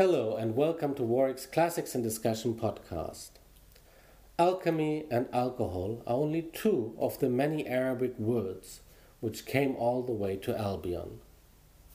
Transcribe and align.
Hello, 0.00 0.34
and 0.34 0.56
welcome 0.56 0.94
to 0.94 1.02
Warwick's 1.02 1.44
Classics 1.44 1.94
in 1.94 2.00
Discussion 2.02 2.54
podcast. 2.54 3.32
Alchemy 4.38 5.04
and 5.10 5.28
alcohol 5.30 6.02
are 6.06 6.16
only 6.16 6.40
two 6.40 6.94
of 6.98 7.18
the 7.18 7.28
many 7.28 7.66
Arabic 7.66 8.18
words 8.18 8.80
which 9.20 9.44
came 9.44 9.76
all 9.76 10.02
the 10.02 10.14
way 10.14 10.36
to 10.36 10.58
Albion. 10.58 11.20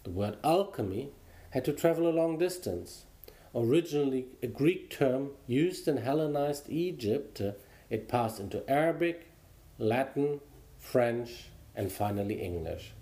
The 0.04 0.12
word 0.12 0.38
alchemy 0.44 1.14
had 1.50 1.66
to 1.66 1.74
travel 1.74 2.08
a 2.08 2.14
long 2.14 2.38
distance. 2.38 3.06
Originally 3.56 4.28
a 4.44 4.46
Greek 4.46 4.92
term 4.92 5.32
used 5.48 5.88
in 5.88 5.98
Hellenized 5.98 6.70
Egypt, 6.70 7.42
it 7.90 8.08
passed 8.08 8.40
into 8.40 8.70
Arabic, 8.70 9.32
Latin, 9.80 10.42
French, 10.78 11.46
and 11.76 11.92
finally 11.92 12.40
English. 12.40 12.94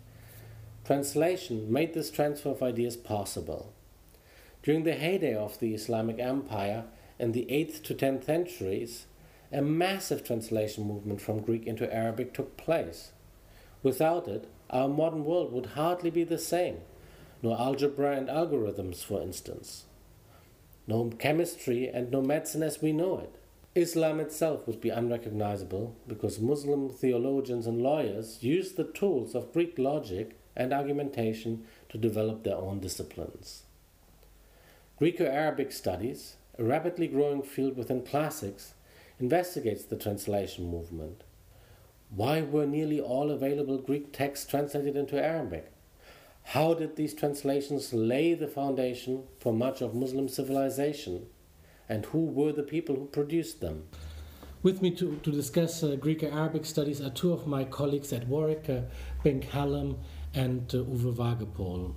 Translation 0.85 1.69
made 1.69 1.93
this 1.93 2.09
transfer 2.09 2.51
of 2.51 2.63
ideas 2.63 2.95
possible. 2.95 3.73
During 4.63 4.83
the 4.83 4.93
heyday 4.93 5.35
of 5.35 5.59
the 5.59 5.73
Islamic 5.73 6.19
Empire 6.19 6.85
in 7.19 7.33
the 7.33 7.45
8th 7.49 7.83
to 7.83 7.93
10th 7.93 8.23
centuries, 8.23 9.07
a 9.51 9.61
massive 9.61 10.23
translation 10.23 10.87
movement 10.87 11.19
from 11.19 11.41
Greek 11.41 11.67
into 11.67 11.93
Arabic 11.93 12.33
took 12.33 12.55
place. 12.55 13.11
Without 13.83 14.29
it, 14.29 14.49
our 14.69 14.87
modern 14.87 15.25
world 15.25 15.51
would 15.51 15.75
hardly 15.75 16.09
be 16.09 16.23
the 16.23 16.37
same. 16.37 16.77
No 17.41 17.57
algebra 17.57 18.15
and 18.15 18.29
algorithms, 18.29 19.03
for 19.03 19.21
instance. 19.21 19.83
No 20.87 21.09
chemistry 21.09 21.89
and 21.89 22.09
no 22.09 22.21
medicine 22.21 22.63
as 22.63 22.81
we 22.81 22.93
know 22.93 23.19
it. 23.19 23.35
Islam 23.75 24.21
itself 24.21 24.65
would 24.65 24.79
be 24.79 24.89
unrecognizable 24.89 25.93
because 26.07 26.39
Muslim 26.39 26.89
theologians 26.89 27.67
and 27.67 27.81
lawyers 27.81 28.41
used 28.41 28.77
the 28.77 28.85
tools 28.85 29.35
of 29.35 29.51
Greek 29.51 29.77
logic 29.77 30.39
and 30.55 30.71
argumentation 30.71 31.65
to 31.89 31.97
develop 31.97 32.45
their 32.45 32.55
own 32.55 32.79
disciplines. 32.79 33.63
Greco 35.03 35.25
Arabic 35.25 35.73
studies, 35.73 36.37
a 36.57 36.63
rapidly 36.63 37.07
growing 37.09 37.43
field 37.43 37.75
within 37.75 38.05
classics, 38.05 38.75
investigates 39.19 39.83
the 39.83 39.97
translation 39.97 40.71
movement. 40.71 41.25
Why 42.09 42.41
were 42.41 42.65
nearly 42.65 43.01
all 43.01 43.29
available 43.29 43.79
Greek 43.79 44.13
texts 44.13 44.49
translated 44.49 44.95
into 44.95 45.21
Arabic? 45.21 45.73
How 46.43 46.73
did 46.73 46.95
these 46.95 47.13
translations 47.13 47.91
lay 47.91 48.33
the 48.33 48.47
foundation 48.47 49.23
for 49.41 49.51
much 49.51 49.81
of 49.81 49.93
Muslim 49.93 50.29
civilization? 50.29 51.25
And 51.89 52.05
who 52.05 52.23
were 52.23 52.53
the 52.53 52.63
people 52.63 52.95
who 52.95 53.07
produced 53.07 53.59
them? 53.59 53.89
With 54.61 54.81
me 54.81 54.89
to, 54.91 55.19
to 55.21 55.31
discuss 55.33 55.83
uh, 55.83 55.97
Greek 55.97 56.23
Arabic 56.23 56.65
studies 56.65 57.01
are 57.01 57.09
two 57.09 57.33
of 57.33 57.45
my 57.45 57.65
colleagues 57.65 58.13
at 58.13 58.25
Warwick, 58.29 58.69
uh, 58.69 58.83
Bink 59.21 59.49
Hallum 59.49 59.97
and 60.33 60.73
uh, 60.73 60.77
Uwe 60.77 61.13
Vagelpohl. 61.13 61.93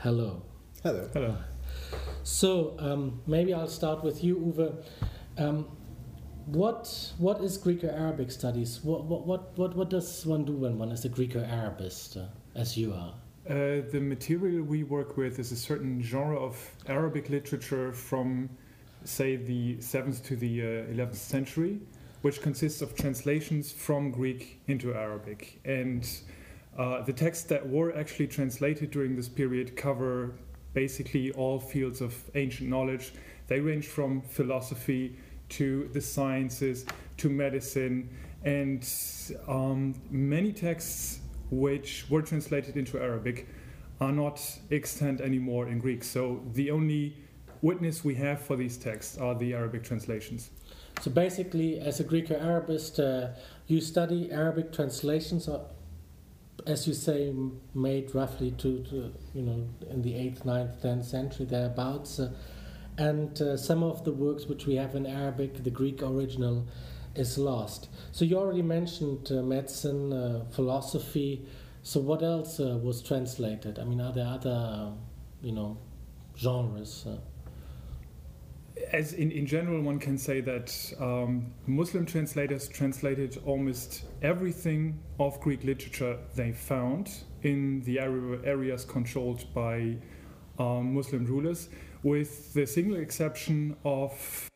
Hello. 0.00 0.42
Hello. 0.82 1.10
Hello. 1.12 1.36
So 2.22 2.74
um, 2.78 3.20
maybe 3.26 3.54
I'll 3.54 3.68
start 3.68 4.02
with 4.02 4.22
you, 4.24 4.36
Uwe. 4.36 4.84
Um, 5.38 5.66
what 6.46 7.12
what 7.18 7.40
is 7.40 7.56
Greco-Arabic 7.58 8.30
studies? 8.30 8.80
What, 8.82 9.04
what 9.04 9.56
what 9.58 9.76
what 9.76 9.90
does 9.90 10.24
one 10.24 10.44
do 10.44 10.52
when 10.52 10.78
one 10.78 10.92
is 10.92 11.04
a 11.04 11.08
Greco-Arabist, 11.08 12.16
uh, 12.16 12.26
as 12.54 12.76
you 12.76 12.92
are? 12.92 13.14
Uh, 13.48 13.82
the 13.92 14.00
material 14.00 14.62
we 14.62 14.82
work 14.82 15.16
with 15.16 15.38
is 15.38 15.52
a 15.52 15.56
certain 15.56 16.02
genre 16.02 16.36
of 16.36 16.58
Arabic 16.88 17.30
literature 17.30 17.92
from, 17.92 18.50
say, 19.04 19.36
the 19.36 19.76
7th 19.76 20.24
to 20.24 20.34
the 20.34 20.62
uh, 20.62 20.92
11th 20.92 21.14
century, 21.14 21.78
which 22.22 22.42
consists 22.42 22.82
of 22.82 22.96
translations 22.96 23.70
from 23.70 24.10
Greek 24.10 24.60
into 24.66 24.94
Arabic. 24.94 25.60
And 25.64 26.04
uh, 26.76 27.02
the 27.02 27.12
texts 27.12 27.44
that 27.44 27.68
were 27.68 27.96
actually 27.96 28.26
translated 28.26 28.90
during 28.90 29.14
this 29.14 29.28
period 29.28 29.76
cover 29.76 30.34
basically 30.76 31.32
all 31.32 31.58
fields 31.58 32.02
of 32.02 32.12
ancient 32.34 32.68
knowledge. 32.68 33.14
They 33.48 33.60
range 33.60 33.86
from 33.86 34.20
philosophy 34.20 35.16
to 35.58 35.88
the 35.94 36.02
sciences 36.02 36.84
to 37.16 37.30
medicine, 37.30 38.10
and 38.44 38.86
um, 39.48 39.94
many 40.10 40.52
texts 40.52 41.20
which 41.50 42.04
were 42.10 42.20
translated 42.20 42.76
into 42.76 43.00
Arabic 43.00 43.48
are 44.00 44.12
not 44.12 44.38
extant 44.70 45.22
anymore 45.22 45.66
in 45.68 45.78
Greek. 45.78 46.04
So 46.04 46.42
the 46.52 46.70
only 46.70 47.16
witness 47.62 48.04
we 48.04 48.14
have 48.16 48.38
for 48.42 48.56
these 48.56 48.76
texts 48.76 49.16
are 49.16 49.34
the 49.34 49.54
Arabic 49.54 49.82
translations. 49.82 50.50
So 51.00 51.10
basically, 51.10 51.78
as 51.78 52.00
a 52.00 52.04
Greek 52.04 52.26
Greco-Arabist, 52.26 53.00
uh, 53.00 53.28
you 53.66 53.80
study 53.80 54.30
Arabic 54.30 54.72
translations 54.72 55.48
as 56.66 56.86
you 56.86 56.94
say, 56.94 57.34
made 57.74 58.14
roughly 58.14 58.50
to, 58.52 58.82
to, 58.84 59.12
you 59.34 59.42
know 59.42 59.68
in 59.90 60.02
the 60.02 60.14
eighth, 60.14 60.44
ninth, 60.44 60.80
tenth 60.82 61.04
century 61.04 61.46
thereabouts, 61.46 62.18
uh, 62.18 62.32
and 62.98 63.40
uh, 63.42 63.56
some 63.56 63.82
of 63.82 64.04
the 64.04 64.12
works 64.12 64.46
which 64.46 64.66
we 64.66 64.76
have 64.76 64.94
in 64.94 65.06
Arabic, 65.06 65.62
the 65.62 65.70
Greek 65.70 66.02
original, 66.02 66.66
is 67.14 67.38
lost. 67.38 67.88
So 68.12 68.24
you 68.24 68.38
already 68.38 68.62
mentioned 68.62 69.30
uh, 69.30 69.42
medicine, 69.42 70.12
uh, 70.12 70.44
philosophy. 70.50 71.46
So 71.82 72.00
what 72.00 72.22
else 72.22 72.58
uh, 72.58 72.78
was 72.82 73.02
translated? 73.02 73.78
I 73.78 73.84
mean, 73.84 74.00
are 74.00 74.12
there 74.12 74.26
other, 74.26 74.92
you 75.42 75.52
know, 75.52 75.78
genres? 76.36 77.06
As 78.92 79.14
in, 79.14 79.30
in 79.30 79.46
general, 79.46 79.80
one 79.80 79.98
can 79.98 80.18
say 80.18 80.40
that 80.42 80.92
um, 81.00 81.52
Muslim 81.66 82.04
translators 82.04 82.68
translated 82.68 83.40
almost 83.44 84.04
everything 84.22 84.98
of 85.18 85.40
Greek 85.40 85.64
literature 85.64 86.18
they 86.34 86.52
found 86.52 87.10
in 87.42 87.80
the 87.82 87.98
areas 87.98 88.84
controlled 88.84 89.52
by 89.54 89.96
um, 90.58 90.94
Muslim 90.94 91.24
rulers, 91.24 91.68
with 92.02 92.52
the 92.54 92.66
single 92.66 92.96
exception 92.96 93.76
of 93.84 94.50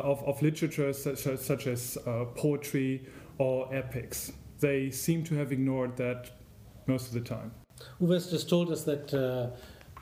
of, 0.00 0.22
of 0.24 0.42
literature 0.42 0.92
such 0.92 1.26
as, 1.26 1.44
such 1.44 1.66
as 1.66 1.98
uh, 2.06 2.24
poetry 2.34 3.06
or 3.38 3.72
epics. 3.74 4.32
They 4.60 4.90
seem 4.90 5.24
to 5.24 5.34
have 5.36 5.52
ignored 5.52 5.96
that 5.96 6.30
most 6.86 7.08
of 7.08 7.14
the 7.14 7.20
time. 7.20 7.52
Uwe 8.00 8.14
has 8.14 8.30
just 8.30 8.48
told 8.48 8.70
us 8.70 8.84
that 8.84 9.14
uh, 9.14 9.56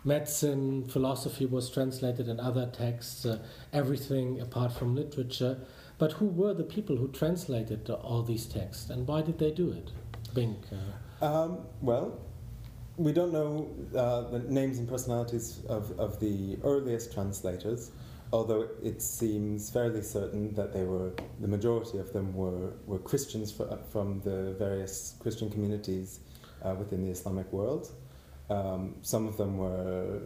medicine, 0.04 0.86
philosophy 0.88 1.46
was 1.46 1.70
translated 1.70 2.28
in 2.28 2.40
other 2.40 2.66
texts, 2.66 3.24
uh, 3.24 3.38
everything 3.72 4.40
apart 4.40 4.72
from 4.72 4.94
literature. 4.94 5.58
But 5.98 6.12
who 6.12 6.26
were 6.26 6.54
the 6.54 6.64
people 6.64 6.96
who 6.96 7.08
translated 7.08 7.90
all 7.90 8.22
these 8.22 8.46
texts 8.46 8.90
and 8.90 9.06
why 9.06 9.22
did 9.22 9.38
they 9.38 9.50
do 9.50 9.70
it? 9.72 9.90
Bink. 10.34 10.58
Uh. 10.72 11.24
Um, 11.24 11.58
well, 11.80 12.20
we 12.96 13.12
don't 13.12 13.32
know 13.32 13.68
uh, 13.96 14.22
the 14.30 14.40
names 14.40 14.78
and 14.78 14.88
personalities 14.88 15.60
of, 15.68 15.98
of 15.98 16.18
the 16.20 16.58
earliest 16.64 17.12
translators 17.12 17.92
although 18.32 18.68
it 18.82 19.00
seems 19.00 19.70
fairly 19.70 20.02
certain 20.02 20.54
that 20.54 20.72
they 20.72 20.84
were 20.84 21.12
the 21.40 21.48
majority 21.48 21.98
of 21.98 22.12
them 22.12 22.34
were, 22.34 22.72
were 22.86 22.98
Christians 22.98 23.50
for, 23.50 23.78
from 23.90 24.20
the 24.20 24.54
various 24.58 25.14
Christian 25.20 25.50
communities 25.50 26.20
uh, 26.62 26.74
within 26.74 27.04
the 27.04 27.10
Islamic 27.10 27.50
world. 27.52 27.90
Um, 28.50 28.96
some 29.02 29.26
of 29.26 29.36
them 29.36 29.58
were 29.58 30.20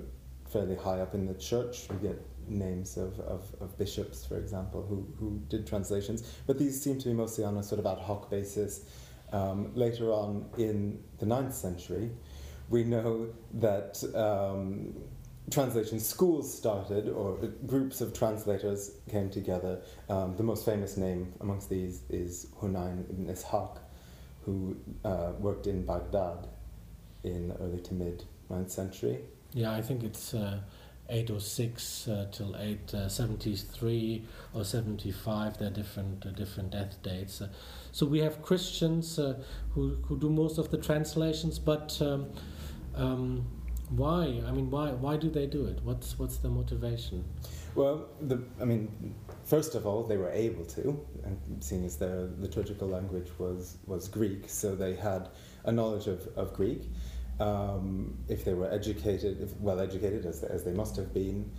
fairly 0.53 0.77
high 0.77 1.01
up 1.01 1.15
in 1.15 1.27
the 1.27 1.35
church. 1.35 1.89
We 1.91 2.09
get 2.09 2.21
names 2.49 2.97
of, 2.97 3.19
of, 3.21 3.45
of, 3.61 3.77
bishops, 3.79 4.27
for 4.27 4.37
example, 4.37 4.85
who, 4.89 5.07
who 5.19 5.41
did 5.49 5.67
translations, 5.67 6.23
but 6.47 6.59
these 6.59 6.81
seem 6.81 6.99
to 6.99 7.09
be 7.09 7.15
mostly 7.15 7.45
on 7.45 7.57
a 7.57 7.63
sort 7.63 7.79
of 7.79 7.87
ad 7.87 7.99
hoc 7.99 8.31
basis. 8.31 8.85
Um, 9.33 9.73
later 9.75 10.13
on 10.13 10.51
in 10.59 11.03
the 11.19 11.27
9th 11.27 11.55
century, 11.55 12.11
we 12.69 12.85
know 12.85 13.29
that 13.55 14.03
um, 14.15 14.95
translation 15.51 16.01
schools 16.01 16.53
started, 16.57 17.09
or 17.09 17.37
groups 17.67 18.01
of 18.01 18.17
translators 18.17 18.93
came 19.11 19.29
together. 19.31 19.81
Um, 20.09 20.37
the 20.37 20.43
most 20.43 20.65
famous 20.65 20.97
name 20.97 21.33
amongst 21.41 21.69
these 21.69 22.03
is 22.09 22.47
Hunayn 22.61 23.09
ibn 23.11 23.27
Ishaq, 23.27 23.79
who 24.45 24.77
uh, 25.05 25.33
worked 25.39 25.67
in 25.67 25.85
Baghdad 25.85 26.47
in 27.25 27.49
the 27.49 27.57
early 27.59 27.81
to 27.81 27.95
mid 27.95 28.25
9th 28.51 28.71
century. 28.71 29.19
Yeah, 29.53 29.73
I 29.73 29.83
think 29.83 30.03
it's 30.03 30.33
uh, 30.33 30.61
806 31.09 32.09
uh, 32.09 32.27
till 32.33 32.57
873 32.57 34.25
uh, 34.55 34.59
or 34.59 34.65
75. 34.65 35.59
There 35.59 35.69
are 35.69 35.71
different 35.71 36.25
uh, 36.25 36.31
different 36.31 36.71
death 36.71 37.03
dates. 37.03 37.43
Uh, 37.43 37.49
so 37.91 38.07
we 38.07 38.21
have 38.21 38.43
Christians 38.43 39.17
who 39.75 39.97
who 40.07 40.19
do 40.19 40.31
most 40.31 40.59
of 40.59 40.71
the 40.71 40.79
translations, 40.79 41.59
but. 41.59 42.01
Um, 42.01 42.31
um, 42.95 43.47
Why? 43.97 44.43
I 44.47 44.53
mean, 44.53 44.71
why? 44.71 44.91
Why 44.93 45.17
do 45.17 45.29
they 45.31 45.47
do 45.47 45.67
it? 45.67 45.81
What's 45.83 46.19
what's 46.19 46.39
the 46.39 46.49
motivation? 46.49 47.25
Well, 47.75 48.09
the, 48.21 48.43
I 48.61 48.65
mean, 48.65 49.15
first 49.45 49.75
of 49.75 49.87
all, 49.87 50.03
they 50.05 50.19
were 50.19 50.31
able 50.31 50.65
to, 50.67 51.07
seeing 51.61 51.85
as 51.85 51.97
their 51.97 52.29
liturgical 52.39 52.89
language 52.89 53.31
was, 53.39 53.79
was 53.87 54.09
Greek, 54.09 54.45
so 54.49 54.75
they 54.75 54.95
had 54.95 55.31
a 55.65 55.73
knowledge 55.73 56.07
of, 56.07 56.29
of 56.37 56.53
Greek. 56.53 56.83
Um, 57.41 58.19
if 58.29 58.45
they 58.45 58.53
were 58.53 58.71
educated, 58.71 59.41
if 59.41 59.57
well 59.59 59.81
educated 59.81 60.27
as, 60.27 60.43
as 60.43 60.65
they 60.65 60.73
must 60.73 60.97
have 60.97 61.15
been, 61.15 61.51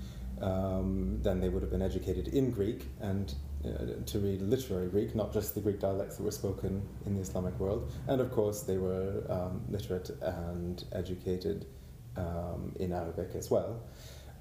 um, 0.41 1.19
then 1.23 1.39
they 1.39 1.49
would 1.49 1.63
have 1.63 1.71
been 1.71 1.81
educated 1.81 2.27
in 2.27 2.51
Greek 2.51 2.85
and 3.01 3.33
uh, 3.65 4.03
to 4.05 4.19
read 4.19 4.41
literary 4.41 4.89
Greek, 4.89 5.15
not 5.15 5.33
just 5.33 5.55
the 5.55 5.61
Greek 5.61 5.79
dialects 5.79 6.17
that 6.17 6.23
were 6.23 6.31
spoken 6.31 6.87
in 7.05 7.15
the 7.15 7.21
Islamic 7.21 7.57
world. 7.59 7.91
And 8.07 8.21
of 8.21 8.31
course, 8.31 8.61
they 8.61 8.77
were 8.77 9.23
um, 9.29 9.63
literate 9.69 10.11
and 10.21 10.83
educated 10.91 11.65
um, 12.17 12.73
in 12.79 12.91
Arabic 12.91 13.29
as 13.35 13.49
well. 13.49 13.81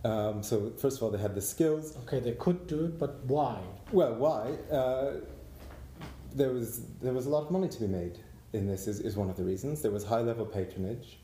Um, 0.04 0.42
so 0.42 0.72
first 0.76 0.96
of 0.96 1.02
all, 1.02 1.10
they 1.10 1.18
had 1.18 1.34
the 1.34 1.40
skills. 1.40 1.96
Okay, 2.04 2.20
they 2.20 2.32
could 2.32 2.66
do 2.66 2.86
it, 2.86 2.98
but 2.98 3.24
why? 3.24 3.60
Well, 3.92 4.14
why? 4.14 4.52
Uh, 4.70 5.20
there 6.34 6.52
was 6.52 6.86
there 7.00 7.12
was 7.12 7.26
a 7.26 7.30
lot 7.30 7.44
of 7.44 7.50
money 7.50 7.68
to 7.68 7.80
be 7.80 7.86
made 7.86 8.18
in 8.52 8.66
this. 8.66 8.88
Is, 8.88 9.00
is 9.00 9.16
one 9.16 9.30
of 9.30 9.36
the 9.36 9.44
reasons. 9.44 9.82
There 9.82 9.92
was 9.92 10.04
high 10.04 10.20
level 10.20 10.46
patronage 10.46 11.20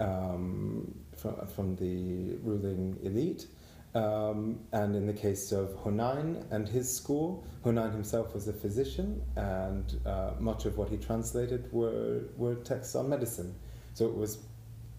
um, 0.00 0.94
from 1.16 1.46
from 1.46 1.76
the 1.76 2.36
ruling 2.42 2.98
elite. 3.02 3.46
Um, 3.94 4.58
and 4.72 4.96
in 4.96 5.06
the 5.06 5.12
case 5.12 5.52
of 5.52 5.68
Hunayn 5.84 6.44
and 6.50 6.68
his 6.68 6.92
school, 6.92 7.46
Hunayn 7.64 7.92
himself 7.92 8.34
was 8.34 8.48
a 8.48 8.52
physician, 8.52 9.22
and 9.36 10.00
uh, 10.04 10.32
much 10.40 10.66
of 10.66 10.76
what 10.76 10.88
he 10.88 10.96
translated 10.96 11.72
were, 11.72 12.22
were 12.36 12.56
texts 12.56 12.96
on 12.96 13.08
medicine. 13.08 13.54
So 13.92 14.06
it 14.06 14.16
was 14.16 14.38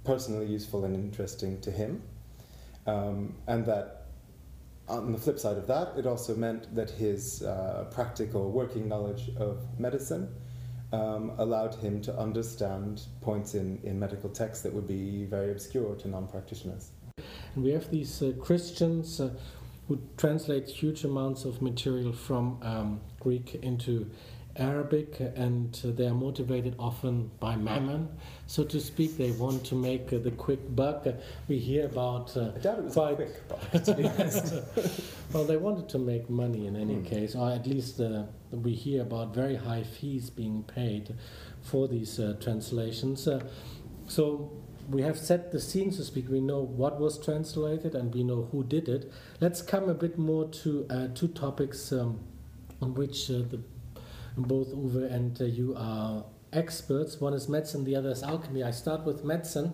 personally 0.06 0.46
useful 0.46 0.86
and 0.86 0.96
interesting 0.96 1.60
to 1.62 1.72
him. 1.72 2.02
Um, 2.88 3.36
and 3.48 3.66
that 3.66 4.06
on 4.88 5.12
the 5.12 5.18
flip 5.18 5.40
side 5.40 5.58
of 5.58 5.68
that, 5.68 5.94
it 5.98 6.06
also 6.06 6.36
meant 6.36 6.74
that 6.76 6.92
his 6.92 7.42
uh, 7.42 7.86
practical 7.92 8.52
working 8.52 8.88
knowledge 8.88 9.32
of 9.38 9.66
medicine 9.80 10.30
um, 10.94 11.32
allowed 11.40 11.76
him 11.76 12.02
to 12.02 12.18
understand 12.18 13.02
points 13.22 13.56
in, 13.56 13.80
in 13.84 14.00
medical 14.00 14.30
texts 14.30 14.64
that 14.64 14.74
would 14.74 14.88
be 14.88 15.26
very 15.26 15.52
obscure 15.52 15.96
to 15.96 16.08
non 16.08 16.28
practitioners. 16.28 16.92
And 17.56 17.64
we 17.64 17.72
have 17.72 17.90
these 17.90 18.22
uh, 18.22 18.34
Christians 18.40 19.20
uh, 19.20 19.32
who 19.88 20.00
translate 20.18 20.68
huge 20.68 21.04
amounts 21.04 21.46
of 21.46 21.62
material 21.62 22.14
from 22.14 22.60
um, 22.62 23.02
Greek 23.20 23.56
into 23.56 24.10
Arabic, 24.58 25.20
and 25.20 25.80
uh, 25.84 25.92
they 25.92 26.08
are 26.08 26.14
motivated 26.14 26.76
often 26.80 27.30
by 27.40 27.56
mammon, 27.56 28.10
so 28.48 28.64
to 28.64 28.80
speak. 28.80 29.18
They 29.18 29.32
want 29.32 29.66
to 29.66 29.76
make 29.76 30.14
uh, 30.14 30.20
the 30.20 30.32
quick 30.32 30.76
buck. 30.76 31.06
Uh, 31.06 31.14
we 31.48 31.60
hear 31.60 31.86
about 31.86 32.36
I 32.38 32.58
doubt 32.60 32.80
it 32.80 32.84
was 32.86 32.94
quite. 32.94 33.16
quick 33.16 33.48
buck. 33.48 33.60
well, 35.34 35.44
they 35.44 35.58
wanted 35.58 35.90
to 35.90 36.00
make 36.00 36.30
money 36.30 36.68
in 36.68 36.76
any 36.76 37.02
case, 37.02 37.36
or 37.36 37.52
at 37.52 37.68
least 37.68 38.00
uh, 38.00 38.24
we 38.52 38.74
hear 38.74 39.02
about 39.02 39.34
very 39.34 39.56
high 39.56 39.84
fees 39.84 40.30
being 40.30 40.64
paid 40.64 41.16
for 41.62 41.88
these 41.88 42.20
uh, 42.20 42.36
translations. 42.40 43.28
Uh, 43.28 43.44
so 44.08 44.52
we 44.90 45.02
have 45.02 45.18
set 45.18 45.52
the 45.52 45.60
scene, 45.60 45.92
so 45.92 45.98
to 45.98 46.04
speak. 46.04 46.30
We 46.30 46.42
know 46.42 46.62
what 46.62 47.00
was 47.00 47.18
translated 47.24 47.96
and 47.96 48.14
we 48.14 48.24
know 48.24 48.48
who 48.52 48.64
did 48.64 48.88
it. 48.88 49.12
Let's 49.40 49.62
come 49.62 49.90
a 49.90 49.94
bit 49.94 50.18
more 50.18 50.48
to 50.50 50.86
uh, 50.90 51.08
two 51.14 51.30
topics 51.30 51.92
um, 51.92 52.20
on 52.82 52.94
which 52.94 53.30
uh, 53.30 53.40
the, 53.50 53.62
both 54.38 54.70
Uwe 54.74 55.12
and 55.12 55.40
uh, 55.42 55.46
you 55.46 55.76
are 55.78 56.26
experts. 56.54 57.20
One 57.20 57.34
is 57.34 57.50
medicine, 57.50 57.84
the 57.84 57.96
other 57.96 58.10
is 58.10 58.24
alchemy. 58.24 58.64
I 58.64 58.72
start 58.72 59.04
with 59.06 59.24
medicine. 59.24 59.74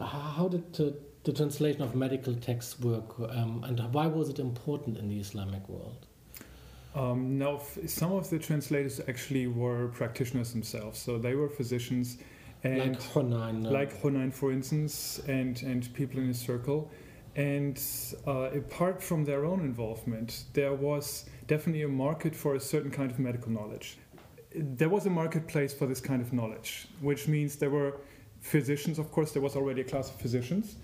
How 0.00 0.48
did 0.48 0.80
uh, 0.80 0.92
the 1.24 1.32
translation 1.32 1.82
of 1.82 1.94
medical 1.94 2.34
texts 2.34 2.80
work, 2.80 3.18
um, 3.18 3.64
and 3.64 3.78
why 3.92 4.06
was 4.06 4.28
it 4.28 4.38
important 4.38 4.96
in 4.98 5.08
the 5.08 5.18
Islamic 5.20 5.68
world? 5.68 6.06
Um, 6.94 7.38
now, 7.38 7.56
f- 7.56 7.78
some 7.86 8.12
of 8.12 8.30
the 8.30 8.38
translators 8.38 9.00
actually 9.06 9.46
were 9.46 9.88
practitioners 9.88 10.52
themselves, 10.52 10.98
so 10.98 11.18
they 11.18 11.34
were 11.34 11.48
physicians, 11.48 12.18
and 12.64 12.78
like 12.96 13.00
Hunayn. 13.00 13.66
uh, 13.66 13.70
like 13.70 14.02
Hunayn, 14.02 14.32
for 14.32 14.50
instance, 14.50 15.20
and 15.28 15.62
and 15.62 15.92
people 15.94 16.18
in 16.20 16.28
his 16.28 16.40
circle. 16.40 16.90
And 17.40 17.80
uh, 18.26 18.50
apart 18.62 19.02
from 19.02 19.24
their 19.24 19.46
own 19.46 19.60
involvement, 19.60 20.44
there 20.52 20.74
was 20.74 21.24
definitely 21.46 21.84
a 21.84 21.88
market 22.06 22.34
for 22.36 22.54
a 22.54 22.60
certain 22.60 22.90
kind 22.90 23.10
of 23.10 23.18
medical 23.18 23.50
knowledge. 23.50 23.96
There 24.54 24.90
was 24.90 25.06
a 25.06 25.10
marketplace 25.10 25.72
for 25.72 25.86
this 25.86 26.00
kind 26.00 26.20
of 26.20 26.34
knowledge, 26.34 26.88
which 27.00 27.28
means 27.28 27.56
there 27.56 27.70
were 27.70 27.92
physicians. 28.40 28.98
Of 28.98 29.10
course, 29.10 29.32
there 29.32 29.40
was 29.40 29.56
already 29.56 29.80
a 29.80 29.84
class 29.84 30.10
of 30.10 30.16
physicians. 30.16 30.76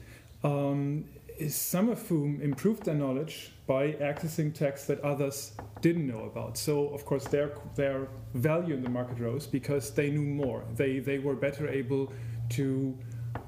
Um, 0.45 1.05
some 1.49 1.91
of 1.91 2.01
whom 2.09 2.41
improved 2.41 2.85
their 2.85 2.95
knowledge 2.95 3.53
by 3.67 3.93
accessing 4.11 4.55
texts 4.55 4.87
that 4.87 4.99
others 5.01 5.53
didn't 5.83 6.07
know 6.07 6.23
about. 6.25 6.57
So, 6.57 6.89
of 6.97 7.05
course, 7.05 7.25
their 7.25 7.49
their 7.75 8.09
value 8.33 8.75
in 8.79 8.83
the 8.83 8.89
market 8.99 9.19
rose 9.19 9.47
because 9.47 9.91
they 9.91 10.09
knew 10.11 10.29
more. 10.45 10.65
They 10.75 11.01
they 11.01 11.19
were 11.19 11.37
better 11.47 11.69
able 11.69 12.13
to 12.57 12.97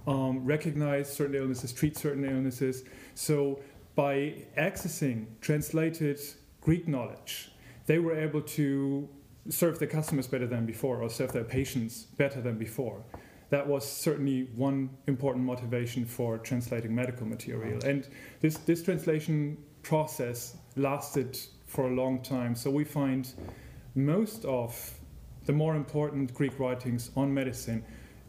um, 0.07 0.45
recognize 0.45 1.13
certain 1.13 1.35
illnesses, 1.35 1.73
treat 1.73 1.97
certain 1.97 2.25
illnesses. 2.25 2.85
So, 3.15 3.61
by 3.95 4.45
accessing 4.57 5.27
translated 5.41 6.21
Greek 6.61 6.87
knowledge, 6.87 7.51
they 7.87 7.99
were 7.99 8.19
able 8.19 8.43
to 8.43 9.09
serve 9.49 9.79
their 9.79 9.89
customers 9.89 10.27
better 10.27 10.47
than 10.47 10.67
before, 10.67 11.03
or 11.03 11.11
serve 11.11 11.33
their 11.33 11.45
patients 11.45 12.03
better 12.03 12.41
than 12.41 12.59
before 12.59 13.03
that 13.51 13.67
was 13.67 13.91
certainly 13.91 14.49
one 14.55 14.91
important 15.07 15.45
motivation 15.45 16.05
for 16.05 16.39
translating 16.39 16.95
medical 16.95 17.27
material. 17.27 17.83
And 17.85 18.07
this, 18.41 18.59
this 18.59 18.83
translation 18.83 19.57
process 19.83 20.57
lasted 20.77 21.39
for 21.67 21.91
a 21.91 21.95
long 21.95 22.23
time. 22.23 22.55
So 22.55 22.71
we 22.71 22.85
find 22.85 23.33
most 23.95 24.45
of 24.45 24.93
the 25.47 25.53
more 25.53 25.77
important 25.77 26.35
Greek 26.35 26.59
writings 26.59 27.11
on 27.17 27.33
medicine 27.33 27.85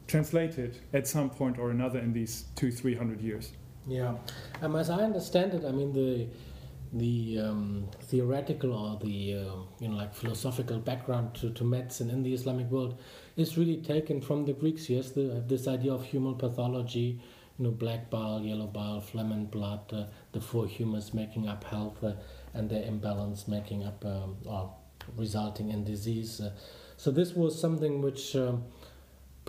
translated 0.09 0.79
at 0.91 1.07
some 1.07 1.29
point 1.29 1.57
or 1.57 1.69
another 1.69 1.99
in 1.99 2.11
these 2.11 2.45
two, 2.55 2.71
three 2.71 2.95
hundred 2.95 3.21
years. 3.21 3.51
Yeah, 3.87 4.15
um, 4.61 4.75
as 4.75 4.89
I 4.89 5.03
understand 5.03 5.53
it, 5.53 5.63
I 5.65 5.71
mean 5.71 5.93
the 5.93 6.27
the 6.91 7.39
um, 7.39 7.87
theoretical 8.01 8.73
or 8.73 8.99
the 8.99 9.35
uh, 9.35 9.55
you 9.79 9.87
know 9.89 9.95
like 9.95 10.13
philosophical 10.13 10.79
background 10.79 11.35
to, 11.35 11.51
to 11.51 11.63
medicine 11.63 12.09
in 12.09 12.23
the 12.23 12.33
Islamic 12.33 12.67
world 12.69 12.99
is 13.37 13.57
really 13.57 13.77
taken 13.77 14.21
from 14.21 14.45
the 14.45 14.53
Greeks. 14.53 14.89
Yes, 14.89 15.11
the, 15.11 15.43
this 15.47 15.67
idea 15.67 15.93
of 15.93 16.03
human 16.03 16.35
pathology, 16.35 17.21
you 17.57 17.65
know, 17.65 17.71
black 17.71 18.09
bile, 18.09 18.41
yellow 18.41 18.67
bile, 18.67 19.01
phlegm 19.01 19.31
and 19.31 19.49
blood, 19.51 19.81
uh, 19.93 20.05
the 20.31 20.41
four 20.41 20.65
humors 20.65 21.13
making 21.13 21.47
up 21.47 21.63
health, 21.63 22.03
uh, 22.03 22.13
and 22.53 22.69
their 22.69 22.83
imbalance 22.83 23.47
making 23.47 23.83
up 23.85 24.03
um, 24.03 24.37
or 24.45 24.73
resulting 25.15 25.69
in 25.69 25.83
disease. 25.83 26.41
Uh, 26.41 26.51
so 26.97 27.11
this 27.11 27.33
was 27.33 27.59
something 27.59 28.01
which. 28.01 28.35
Um, 28.35 28.63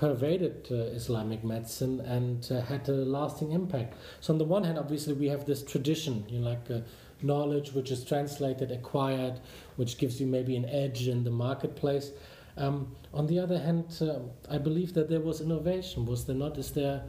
pervaded 0.00 0.66
uh, 0.71 0.76
Islamic 0.97 1.45
medicine 1.45 2.00
and 2.00 2.50
uh, 2.50 2.62
had 2.62 2.88
a 2.88 2.92
lasting 2.92 3.52
impact. 3.52 3.92
So 4.21 4.33
on 4.33 4.38
the 4.38 4.47
one 4.47 4.64
hand, 4.64 4.78
obviously, 4.78 5.12
we 5.12 5.28
have 5.28 5.45
this 5.45 5.62
tradition, 5.62 6.25
you 6.26 6.38
know, 6.40 6.49
like 6.49 6.71
uh, 6.71 6.80
knowledge 7.21 7.75
which 7.75 7.90
is 7.90 8.02
translated, 8.02 8.73
acquired, 8.73 9.40
which 9.76 9.99
gives 9.99 10.19
you 10.19 10.26
maybe 10.26 10.57
an 10.57 10.64
edge 10.64 11.07
in 11.07 11.23
the 11.23 11.30
marketplace. 11.30 12.12
Um, 12.57 12.97
on 13.12 13.26
the 13.26 13.38
other 13.38 13.59
hand, 13.59 13.95
uh, 14.00 14.21
I 14.50 14.57
believe 14.57 14.95
that 14.95 15.11
there 15.11 15.21
was 15.21 15.42
innovation. 15.42 16.07
Was 16.07 16.25
there 16.25 16.37
not? 16.37 16.57
Is 16.57 16.71
there? 16.71 17.02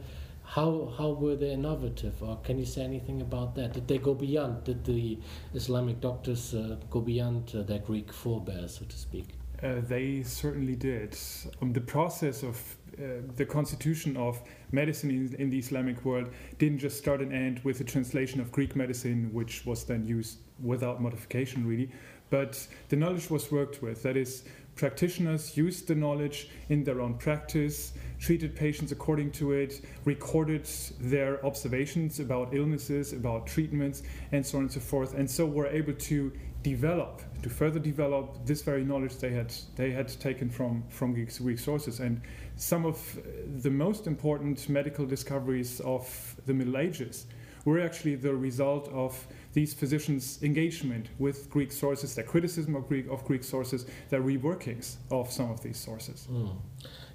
How 0.44 0.92
how 0.98 1.10
were 1.12 1.36
they 1.36 1.52
innovative? 1.52 2.22
Or 2.22 2.36
can 2.44 2.58
you 2.58 2.66
say 2.66 2.82
anything 2.82 3.22
about 3.22 3.54
that? 3.54 3.72
Did 3.72 3.88
they 3.88 3.96
go 3.96 4.12
beyond? 4.12 4.64
Did 4.64 4.84
the 4.84 5.18
Islamic 5.54 6.02
doctors 6.02 6.52
uh, 6.52 6.76
go 6.90 7.00
beyond 7.00 7.54
uh, 7.54 7.62
their 7.62 7.78
Greek 7.78 8.12
forebears, 8.12 8.78
so 8.78 8.84
to 8.84 8.98
speak? 8.98 9.28
They 9.62 10.24
certainly 10.24 10.74
did. 10.74 11.16
Um, 11.60 11.72
the 11.72 11.80
process 11.80 12.42
of 12.42 12.56
Uh, 12.98 13.22
the 13.36 13.46
constitution 13.46 14.16
of 14.16 14.42
medicine 14.70 15.10
in, 15.10 15.34
in, 15.40 15.50
the 15.50 15.58
Islamic 15.58 16.04
world 16.04 16.28
didn't 16.58 16.78
just 16.78 16.98
start 16.98 17.20
and 17.20 17.32
end 17.32 17.58
with 17.64 17.78
the 17.78 17.84
translation 17.84 18.40
of 18.40 18.52
Greek 18.52 18.76
medicine, 18.76 19.30
which 19.32 19.64
was 19.64 19.84
then 19.84 20.06
used 20.06 20.38
without 20.62 21.00
modification, 21.00 21.66
really. 21.66 21.90
But 22.28 22.66
the 22.88 22.96
knowledge 22.96 23.30
was 23.30 23.50
worked 23.50 23.82
with. 23.82 24.02
That 24.02 24.16
is, 24.16 24.44
practitioners 24.74 25.56
used 25.56 25.86
the 25.86 25.94
knowledge 25.94 26.48
in 26.68 26.84
their 26.84 27.00
own 27.00 27.14
practice, 27.14 27.92
treated 28.18 28.54
patients 28.54 28.92
according 28.92 29.30
to 29.32 29.52
it, 29.52 29.84
recorded 30.04 30.68
their 31.00 31.44
observations 31.44 32.20
about 32.20 32.54
illnesses, 32.54 33.12
about 33.12 33.46
treatments, 33.46 34.02
and 34.32 34.44
so 34.44 34.58
on 34.58 34.64
and 34.64 34.72
so 34.72 34.80
forth, 34.80 35.14
and 35.14 35.30
so 35.30 35.46
were 35.46 35.66
able 35.66 35.92
to 35.94 36.32
develop 36.62 37.22
to 37.42 37.50
further 37.50 37.80
develop 37.80 38.46
this 38.46 38.62
very 38.62 38.84
knowledge 38.84 39.16
they 39.16 39.30
had 39.30 39.52
they 39.74 39.90
had 39.90 40.08
taken 40.20 40.48
from 40.48 40.84
from 40.88 41.12
Greek, 41.12 41.58
sources. 41.58 42.00
And 42.00 42.20
some 42.56 42.86
of 42.86 43.18
the 43.62 43.70
most 43.70 44.06
important 44.06 44.68
medical 44.68 45.04
discoveries 45.04 45.80
of 45.80 46.36
the 46.46 46.54
Middle 46.54 46.78
Ages 46.78 47.26
were 47.64 47.80
actually 47.80 48.16
the 48.16 48.34
result 48.34 48.88
of 48.88 49.26
these 49.52 49.74
physicians' 49.74 50.42
engagement 50.42 51.08
with 51.18 51.50
Greek 51.50 51.72
sources, 51.72 52.14
their 52.14 52.24
criticism 52.24 52.74
of 52.74 52.88
Greek 52.88 53.06
of 53.10 53.24
Greek 53.24 53.44
sources, 53.44 53.86
their 54.10 54.22
reworkings 54.22 54.96
of 55.10 55.30
some 55.30 55.50
of 55.50 55.62
these 55.62 55.76
sources. 55.78 56.26
Mm. 56.30 56.56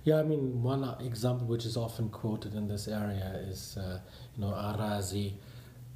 Yeah, 0.03 0.19
I 0.19 0.23
mean, 0.23 0.63
one 0.63 0.83
example 1.01 1.47
which 1.47 1.65
is 1.65 1.75
often 1.75 2.09
quoted 2.09 2.53
in 2.53 2.67
this 2.67 2.87
area 2.87 3.43
is, 3.49 3.77
uh, 3.77 3.99
you 4.35 4.41
know, 4.41 4.51
Arazi, 4.51 5.33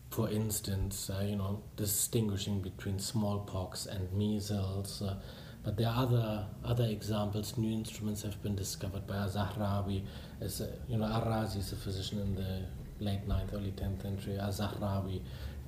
for 0.10 0.30
instance, 0.30 1.10
uh, 1.10 1.24
you 1.24 1.38
know, 1.38 1.64
distinguishing 1.78 2.62
between 2.62 3.00
smallpox 3.00 3.86
and 3.86 4.12
measles. 4.12 5.02
Uh, 5.02 5.16
but 5.64 5.78
there 5.78 5.88
are 5.88 6.04
other 6.04 6.48
other 6.66 6.86
examples. 6.86 7.58
New 7.58 7.72
instruments 7.72 8.24
have 8.24 8.42
been 8.42 8.56
discovered 8.56 9.06
by 9.08 9.16
Azahrawi. 9.16 10.04
As 10.42 10.62
you 10.88 10.98
know, 10.98 11.06
Arazi 11.06 11.58
is 11.58 11.72
a 11.72 11.76
physician 11.76 12.20
in 12.20 12.36
the 12.36 12.66
late 13.00 13.28
9th, 13.28 13.54
early 13.54 13.72
10th 13.72 14.02
century. 14.02 14.38
Azahrawi, 14.42 15.22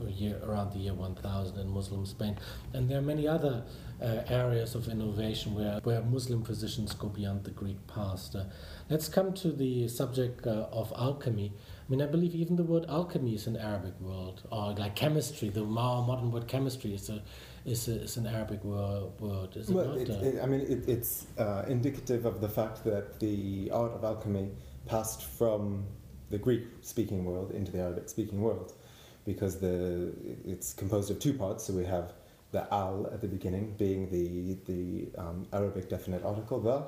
year, 0.07 0.39
around 0.43 0.73
the 0.73 0.79
year 0.79 0.93
1000 0.93 1.59
in 1.59 1.69
Muslim 1.69 2.05
Spain. 2.05 2.37
And 2.73 2.89
there 2.89 2.97
are 2.97 3.01
many 3.03 3.27
other 3.27 3.63
uh, 4.01 4.21
areas 4.27 4.75
of 4.75 4.87
innovation 4.87 5.53
where, 5.53 5.79
where 5.83 6.01
Muslim 6.01 6.43
physicians 6.43 6.93
go 6.93 7.07
beyond 7.07 7.43
the 7.43 7.51
Greek 7.51 7.77
past. 7.87 8.35
Uh, 8.35 8.45
let's 8.89 9.07
come 9.07 9.33
to 9.33 9.51
the 9.51 9.87
subject 9.87 10.45
uh, 10.47 10.67
of 10.71 10.91
alchemy. 10.97 11.53
I 11.87 11.91
mean, 11.91 12.01
I 12.01 12.07
believe 12.07 12.33
even 12.33 12.55
the 12.55 12.63
word 12.63 12.85
alchemy 12.89 13.35
is 13.35 13.45
an 13.47 13.57
Arabic 13.57 13.93
word, 14.01 14.41
or 14.51 14.73
like 14.73 14.95
chemistry. 14.95 15.49
The 15.49 15.63
modern 15.63 16.31
word 16.31 16.47
chemistry 16.47 16.93
is 16.95 17.09
a 17.09 17.21
is, 17.65 17.87
a, 17.87 18.01
is 18.01 18.17
an 18.17 18.27
Arabic 18.27 18.63
word, 18.63 19.11
word 19.19 19.55
is 19.55 19.69
it 19.69 19.73
well, 19.73 19.87
not? 19.87 19.97
It, 19.97 20.09
it, 20.09 20.43
I 20.43 20.45
mean, 20.45 20.61
it, 20.61 20.87
it's 20.87 21.27
uh, 21.37 21.63
indicative 21.67 22.25
of 22.25 22.41
the 22.41 22.49
fact 22.49 22.83
that 22.83 23.19
the 23.19 23.69
art 23.71 23.93
of 23.93 24.03
alchemy 24.03 24.49
passed 24.85 25.23
from 25.23 25.85
the 26.29 26.37
Greek-speaking 26.37 27.23
world 27.25 27.51
into 27.51 27.71
the 27.71 27.79
Arabic-speaking 27.79 28.41
world, 28.41 28.73
because 29.25 29.59
the 29.59 30.11
it's 30.45 30.73
composed 30.73 31.09
of 31.11 31.19
two 31.19 31.33
parts. 31.33 31.65
So 31.65 31.73
we 31.73 31.85
have 31.85 32.13
the 32.51 32.67
al 32.73 33.09
at 33.13 33.21
the 33.21 33.27
beginning, 33.27 33.75
being 33.77 34.09
the 34.09 34.57
the 34.71 35.21
um, 35.21 35.47
Arabic 35.53 35.89
definite 35.89 36.23
article 36.23 36.59
the, 36.59 36.83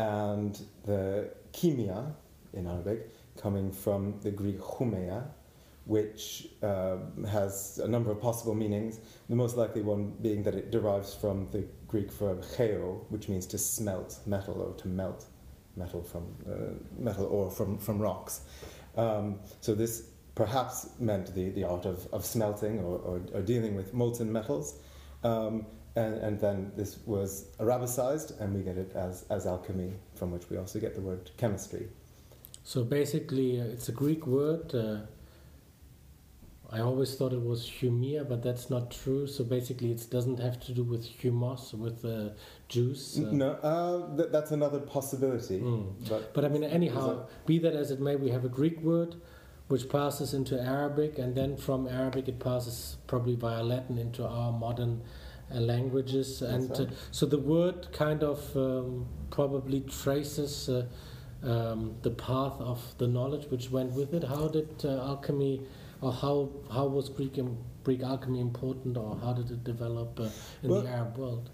and 0.00 0.58
the 0.84 1.28
kimia 1.52 2.12
in 2.54 2.66
Arabic 2.66 3.10
coming 3.36 3.70
from 3.70 4.18
the 4.22 4.30
Greek 4.30 4.58
humeia, 4.58 5.24
which 5.88 6.48
uh, 6.62 6.98
has 7.28 7.80
a 7.82 7.88
number 7.88 8.10
of 8.10 8.20
possible 8.20 8.54
meanings. 8.54 9.00
The 9.28 9.34
most 9.34 9.56
likely 9.56 9.82
one 9.82 10.12
being 10.22 10.42
that 10.44 10.54
it 10.54 10.70
derives 10.70 11.14
from 11.14 11.48
the 11.50 11.64
Greek 11.88 12.12
verb 12.12 12.42
cheo, 12.42 13.00
which 13.08 13.28
means 13.28 13.46
to 13.46 13.58
smelt 13.58 14.20
metal 14.26 14.60
or 14.60 14.74
to 14.82 14.88
melt 14.88 15.24
metal 15.76 16.02
from 16.02 16.24
uh, 16.46 16.74
metal 17.02 17.24
or 17.26 17.50
from 17.50 17.78
from 17.78 17.98
rocks. 17.98 18.42
Um, 18.96 19.40
so 19.60 19.74
this 19.74 20.10
perhaps 20.34 20.90
meant 21.00 21.34
the, 21.34 21.48
the 21.50 21.64
art 21.64 21.84
of, 21.84 22.06
of 22.12 22.24
smelting 22.24 22.78
or, 22.78 22.98
or, 22.98 23.20
or 23.34 23.42
dealing 23.42 23.74
with 23.74 23.92
molten 23.92 24.30
metals. 24.30 24.76
Um, 25.24 25.66
and, 25.96 26.14
and, 26.18 26.40
then 26.40 26.70
this 26.76 26.98
was 27.06 27.46
Arabicized, 27.58 28.40
and 28.40 28.54
we 28.54 28.62
get 28.62 28.78
it 28.78 28.92
as, 28.94 29.24
as 29.30 29.48
alchemy, 29.48 29.94
from 30.14 30.30
which 30.30 30.48
we 30.48 30.56
also 30.56 30.78
get 30.78 30.94
the 30.94 31.00
word 31.00 31.32
chemistry. 31.36 31.88
So 32.62 32.84
basically, 32.84 33.60
uh, 33.60 33.64
it's 33.64 33.88
a 33.88 33.92
Greek 33.92 34.28
word. 34.28 34.72
Uh, 34.72 34.98
I 36.70 36.80
always 36.80 37.14
thought 37.14 37.32
it 37.32 37.42
was 37.42 37.62
humia, 37.66 38.28
but 38.28 38.42
that's 38.42 38.68
not 38.68 38.90
true. 38.90 39.26
So 39.26 39.42
basically, 39.42 39.90
it 39.90 40.06
doesn't 40.10 40.38
have 40.38 40.60
to 40.60 40.72
do 40.72 40.84
with 40.84 41.04
humus, 41.06 41.72
with 41.72 42.04
uh, 42.04 42.30
juice. 42.68 43.18
Uh. 43.18 43.30
No, 43.32 43.50
uh, 43.52 44.16
th- 44.16 44.28
that's 44.30 44.50
another 44.50 44.80
possibility. 44.80 45.60
Mm. 45.60 45.94
But, 46.08 46.34
but 46.34 46.44
I 46.44 46.48
mean, 46.48 46.64
anyhow, 46.64 47.06
that... 47.06 47.46
be 47.46 47.58
that 47.60 47.74
as 47.74 47.90
it 47.90 48.00
may, 48.00 48.16
we 48.16 48.30
have 48.30 48.44
a 48.44 48.50
Greek 48.50 48.80
word 48.82 49.16
which 49.68 49.88
passes 49.88 50.34
into 50.34 50.60
Arabic, 50.60 51.18
and 51.18 51.34
then 51.34 51.56
from 51.56 51.86
Arabic 51.88 52.26
it 52.28 52.38
passes 52.38 52.96
probably 53.06 53.36
via 53.36 53.62
Latin 53.62 53.98
into 53.98 54.26
our 54.26 54.50
modern 54.50 55.02
uh, 55.54 55.60
languages. 55.60 56.42
and 56.42 56.70
right. 56.70 56.80
uh, 56.80 56.86
so 57.10 57.26
the 57.26 57.38
word 57.38 57.88
kind 57.92 58.22
of 58.22 58.56
um, 58.56 59.06
probably 59.30 59.80
traces 59.80 60.68
uh, 60.68 60.84
um, 61.42 61.94
the 62.02 62.10
path 62.10 62.54
of 62.60 62.82
the 62.98 63.06
knowledge 63.06 63.46
which 63.50 63.70
went 63.70 63.92
with 63.92 64.14
it. 64.14 64.24
How 64.24 64.48
did 64.48 64.68
uh, 64.84 65.06
alchemy, 65.06 65.62
or 66.00 66.12
how, 66.12 66.50
how 66.72 66.86
was 66.86 67.08
Greek, 67.08 67.38
Greek 67.84 68.02
alchemy 68.02 68.40
important, 68.40 68.96
or 68.96 69.16
how 69.22 69.32
did 69.32 69.50
it 69.50 69.64
develop 69.64 70.18
uh, 70.20 70.28
in 70.62 70.70
well, 70.70 70.82
the 70.82 70.88
Arab 70.88 71.16
world? 71.16 71.50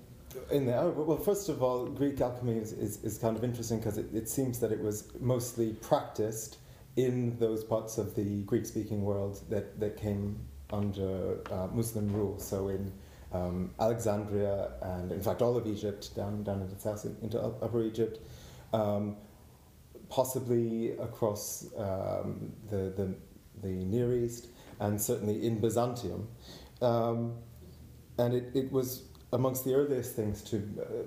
in 0.50 0.66
the 0.66 0.74
Arab, 0.74 0.96
well, 0.96 1.16
first 1.16 1.48
of 1.48 1.62
all, 1.62 1.86
Greek 1.86 2.20
alchemy 2.20 2.56
is, 2.56 2.72
is, 2.72 3.02
is 3.04 3.18
kind 3.18 3.36
of 3.36 3.44
interesting 3.44 3.78
because 3.78 3.98
it, 3.98 4.06
it 4.12 4.28
seems 4.28 4.58
that 4.60 4.72
it 4.72 4.80
was 4.80 5.08
mostly 5.20 5.74
practiced 5.74 6.58
in 6.96 7.36
those 7.38 7.64
parts 7.64 7.98
of 7.98 8.14
the 8.14 8.42
Greek 8.42 8.66
speaking 8.66 9.02
world 9.02 9.40
that, 9.48 9.78
that 9.80 9.96
came 9.96 10.38
under 10.70 11.38
uh, 11.50 11.68
Muslim 11.72 12.12
rule. 12.12 12.38
So 12.38 12.68
in 12.68 12.92
um, 13.32 13.70
Alexandria 13.80 14.72
and 14.82 15.10
in 15.12 15.20
fact 15.20 15.42
all 15.42 15.56
of 15.56 15.66
Egypt, 15.66 16.14
down, 16.14 16.42
down 16.42 16.62
into 16.62 16.78
south, 16.78 17.04
into 17.22 17.40
upper 17.40 17.82
Egypt, 17.82 18.20
um, 18.72 19.16
possibly 20.08 20.92
across 20.98 21.66
um, 21.76 22.52
the, 22.70 22.92
the, 22.96 23.14
the 23.64 23.84
Near 23.84 24.14
East 24.14 24.48
and 24.78 25.00
certainly 25.00 25.46
in 25.46 25.60
Byzantium. 25.60 26.28
Um, 26.80 27.34
and 28.18 28.34
it, 28.34 28.50
it 28.54 28.70
was 28.70 29.04
amongst 29.32 29.64
the 29.64 29.74
earliest 29.74 30.14
things 30.14 30.42
to, 30.42 30.56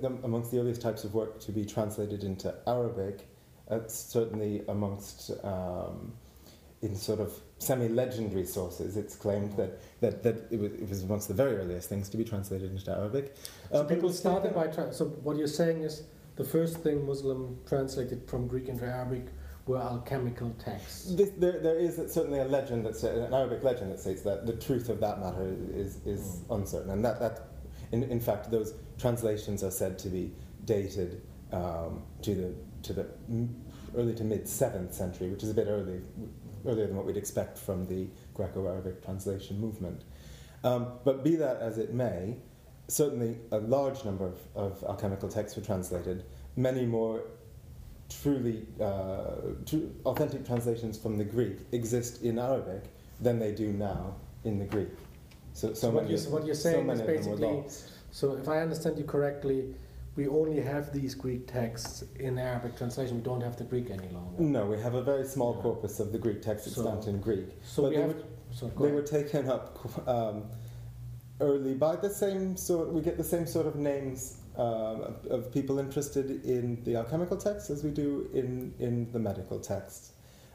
uh, 0.03 0.09
amongst 0.23 0.51
the 0.51 0.59
earliest 0.59 0.81
types 0.81 1.03
of 1.05 1.13
work 1.13 1.39
to 1.41 1.51
be 1.51 1.63
translated 1.63 2.23
into 2.23 2.53
Arabic 2.67 3.27
uh, 3.69 3.79
certainly 3.87 4.63
amongst 4.67 5.31
um, 5.43 6.13
in 6.81 6.95
sort 6.95 7.19
of 7.19 7.33
semi-legendary 7.57 8.45
sources, 8.45 8.97
it's 8.97 9.15
claimed 9.15 9.51
that, 9.57 9.79
that, 9.99 10.23
that 10.23 10.47
it, 10.51 10.59
was, 10.59 10.71
it 10.73 10.87
was 10.87 11.03
amongst 11.03 11.27
the 11.27 11.33
very 11.33 11.55
earliest 11.57 11.89
things 11.89 12.07
to 12.09 12.17
be 12.17 12.23
translated 12.23 12.71
into 12.71 12.91
Arabic. 12.91 13.35
So 13.71 13.81
um, 13.81 13.87
people 13.87 14.11
started 14.11 14.53
by 14.53 14.67
tra- 14.67 14.93
so 14.93 15.05
what 15.05 15.37
you're 15.37 15.47
saying 15.47 15.81
is 15.81 16.03
the 16.35 16.43
first 16.43 16.77
thing 16.77 17.05
Muslim 17.05 17.57
translated 17.67 18.29
from 18.29 18.47
Greek 18.47 18.69
into 18.69 18.85
Arabic 18.85 19.25
were 19.67 19.77
alchemical 19.77 20.51
texts. 20.59 21.15
This, 21.15 21.29
there, 21.37 21.59
there 21.59 21.77
is 21.77 21.95
certainly 22.11 22.39
a 22.39 22.45
legend 22.45 22.85
that 22.85 23.01
an 23.03 23.33
Arabic 23.33 23.63
legend 23.63 23.91
that 23.91 23.99
states 23.99 24.21
that 24.23 24.45
the 24.45 24.53
truth 24.53 24.89
of 24.89 24.99
that 25.01 25.19
matter 25.19 25.55
is, 25.73 25.97
is 26.05 26.21
mm. 26.21 26.55
uncertain, 26.55 26.91
and 26.91 27.03
that, 27.03 27.19
that 27.19 27.49
in, 27.91 28.03
in 28.03 28.19
fact 28.19 28.49
those 28.51 28.73
translations 28.97 29.63
are 29.63 29.71
said 29.71 29.99
to 29.99 30.09
be 30.09 30.31
dated 30.65 31.21
um, 31.51 32.03
to 32.21 32.35
the 32.35 32.53
to 32.83 32.93
the 32.93 33.07
early 33.95 34.13
to 34.15 34.23
mid 34.23 34.43
7th 34.43 34.93
century, 34.93 35.29
which 35.29 35.43
is 35.43 35.49
a 35.49 35.53
bit 35.53 35.67
early, 35.67 36.01
earlier 36.65 36.87
than 36.87 36.95
what 36.95 37.05
we'd 37.05 37.17
expect 37.17 37.57
from 37.57 37.87
the 37.87 38.07
Greco 38.33 38.67
Arabic 38.67 39.03
translation 39.03 39.59
movement. 39.59 40.03
Um, 40.63 40.93
but 41.03 41.23
be 41.23 41.35
that 41.35 41.61
as 41.61 41.77
it 41.77 41.93
may, 41.93 42.37
certainly 42.87 43.37
a 43.51 43.57
large 43.57 44.03
number 44.05 44.25
of, 44.25 44.39
of 44.55 44.83
alchemical 44.87 45.29
texts 45.29 45.57
were 45.57 45.63
translated, 45.63 46.23
many 46.55 46.85
more 46.85 47.23
truly 48.09 48.65
uh, 48.81 49.53
true, 49.65 49.93
authentic 50.05 50.45
translations 50.45 50.97
from 50.97 51.17
the 51.17 51.23
Greek 51.23 51.57
exist 51.71 52.23
in 52.23 52.39
Arabic 52.39 52.83
than 53.19 53.39
they 53.39 53.51
do 53.51 53.73
now 53.73 54.15
in 54.43 54.59
the 54.59 54.65
Greek. 54.65 54.89
So, 55.53 55.69
so, 55.69 55.73
so 55.73 55.89
what, 55.89 56.09
you, 56.09 56.17
what, 56.29 56.45
you're 56.45 56.55
saying 56.55 56.85
so 56.85 56.93
is 56.93 57.01
basically, 57.01 57.63
so 58.11 58.37
if 58.37 58.47
I 58.47 58.59
understand 58.59 58.97
you 58.97 59.03
correctly, 59.03 59.73
we 60.15 60.27
only 60.27 60.59
have 60.61 60.91
these 60.93 61.13
Greek 61.13 61.47
texts 61.47 62.03
in 62.19 62.37
Arabic 62.37 62.77
translation. 62.77 63.17
We 63.17 63.23
don't 63.23 63.41
have 63.41 63.57
the 63.57 63.63
Greek 63.63 63.89
any 63.91 64.09
longer. 64.09 64.41
No, 64.41 64.65
we 64.65 64.79
have 64.81 64.95
a 64.95 65.03
very 65.03 65.25
small 65.25 65.55
yeah. 65.55 65.61
corpus 65.61 65.99
of 65.99 66.11
the 66.11 66.17
Greek 66.17 66.41
texts 66.41 66.67
extant 66.69 67.03
so, 67.03 67.09
in 67.09 67.21
Greek. 67.21 67.45
So 67.63 67.83
but 67.83 67.89
they, 67.91 68.01
have, 68.01 68.15
were, 68.15 68.23
so 68.51 68.67
they 68.67 68.91
were 68.91 69.03
taken 69.03 69.47
up 69.49 70.07
um, 70.07 70.45
early 71.39 71.75
by 71.75 71.95
the 71.95 72.09
same 72.09 72.57
sort. 72.57 72.89
We 72.89 73.01
get 73.01 73.17
the 73.17 73.23
same 73.23 73.45
sort 73.45 73.67
of 73.67 73.75
names 73.75 74.39
uh, 74.57 75.11
of 75.29 75.51
people 75.53 75.79
interested 75.79 76.43
in 76.45 76.83
the 76.83 76.95
alchemical 76.95 77.37
texts 77.37 77.69
as 77.69 77.83
we 77.83 77.91
do 77.91 78.29
in 78.33 78.73
in 78.79 79.11
the 79.11 79.19
medical 79.19 79.59
texts. 79.59 80.13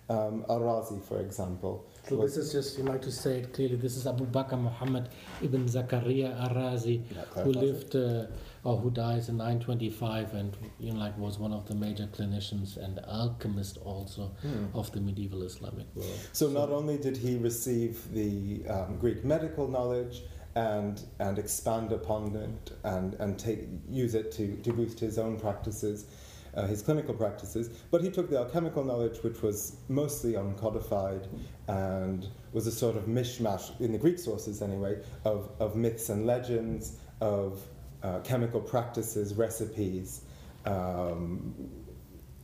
Um, 0.09 0.45
Al-Razi, 0.51 1.03
for 1.03 1.21
example. 1.21 1.87
So 2.09 2.17
this 2.17 2.37
is 2.37 2.53
just, 2.53 2.77
you 2.77 2.85
like 2.85 3.01
to 3.03 3.13
say 3.13 3.39
it 3.39 3.55
clearly, 3.55 3.77
this 3.77 3.97
is 3.97 4.07
Abu 4.07 4.27
Bakr 4.27 4.61
Muhammad 4.61 5.09
ibn 5.41 5.65
Zakaria 5.67 6.39
Al-Razi, 6.39 7.03
who 7.45 7.53
lived... 7.53 7.97
Uh, 7.97 8.27
or 8.65 8.77
who 8.77 8.91
dies 8.91 9.29
in 9.29 9.37
925 9.39 10.35
and 10.35 10.57
you 10.79 10.93
know, 10.93 11.01
like 11.01 11.17
was 11.19 11.39
one 11.39 11.53
of 11.53 11.67
the 11.67 11.75
major 11.75 12.07
clinicians 12.07 12.77
and 12.77 13.01
alchemist 13.09 13.79
also 13.79 14.31
hmm. 14.41 14.67
of 14.75 14.91
the 14.93 15.01
medieval 15.01 15.43
Islamic 15.43 15.87
world. 15.95 16.19
So, 16.33 16.47
so, 16.47 16.53
not 16.53 16.71
only 16.71 16.97
did 16.99 17.17
he 17.17 17.39
receive 17.39 18.13
the 18.13 18.63
um, 18.69 18.99
Greek 18.99 19.25
medical 19.25 19.67
knowledge 19.67 20.23
and 20.55 21.05
and 21.19 21.39
expand 21.39 21.93
upon 21.93 22.35
it 22.37 22.73
and 22.85 23.15
and 23.15 23.39
take 23.39 23.61
use 23.89 24.15
it 24.15 24.33
to 24.33 24.57
to 24.57 24.73
boost 24.73 25.01
his 25.01 25.19
own 25.19 25.39
practices. 25.39 26.07
Uh, 26.55 26.67
his 26.67 26.83
clinical 26.83 27.15
practices, 27.15 27.71
but 27.91 28.03
he 28.03 28.11
took 28.11 28.29
the 28.29 28.37
alchemical 28.37 28.85
knowledge, 28.85 29.23
which 29.23 29.41
was 29.41 29.77
mostly 29.89 30.35
uncodified 30.35 31.27
and 31.67 32.29
was 32.53 32.67
a 32.67 32.71
sort 32.71 32.95
of 32.95 33.05
mishmash, 33.05 33.81
in 33.81 33.91
the 33.91 33.97
Greek 33.97 34.19
sources 34.19 34.61
anyway, 34.61 35.01
of, 35.25 35.49
of 35.61 35.77
myths 35.77 36.11
and 36.11 36.27
legends, 36.27 36.99
of 37.23 37.59
uh, 38.03 38.19
chemical 38.19 38.61
practices, 38.61 39.33
recipes, 39.33 40.25
um, 40.67 41.55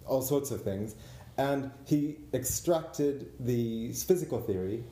all 0.06 0.22
sorts 0.22 0.50
of 0.50 0.62
things. 0.62 0.94
And 1.36 1.70
he 1.84 2.16
extracted 2.32 3.30
the 3.38 3.92
physical 3.92 4.40
theory 4.40 4.84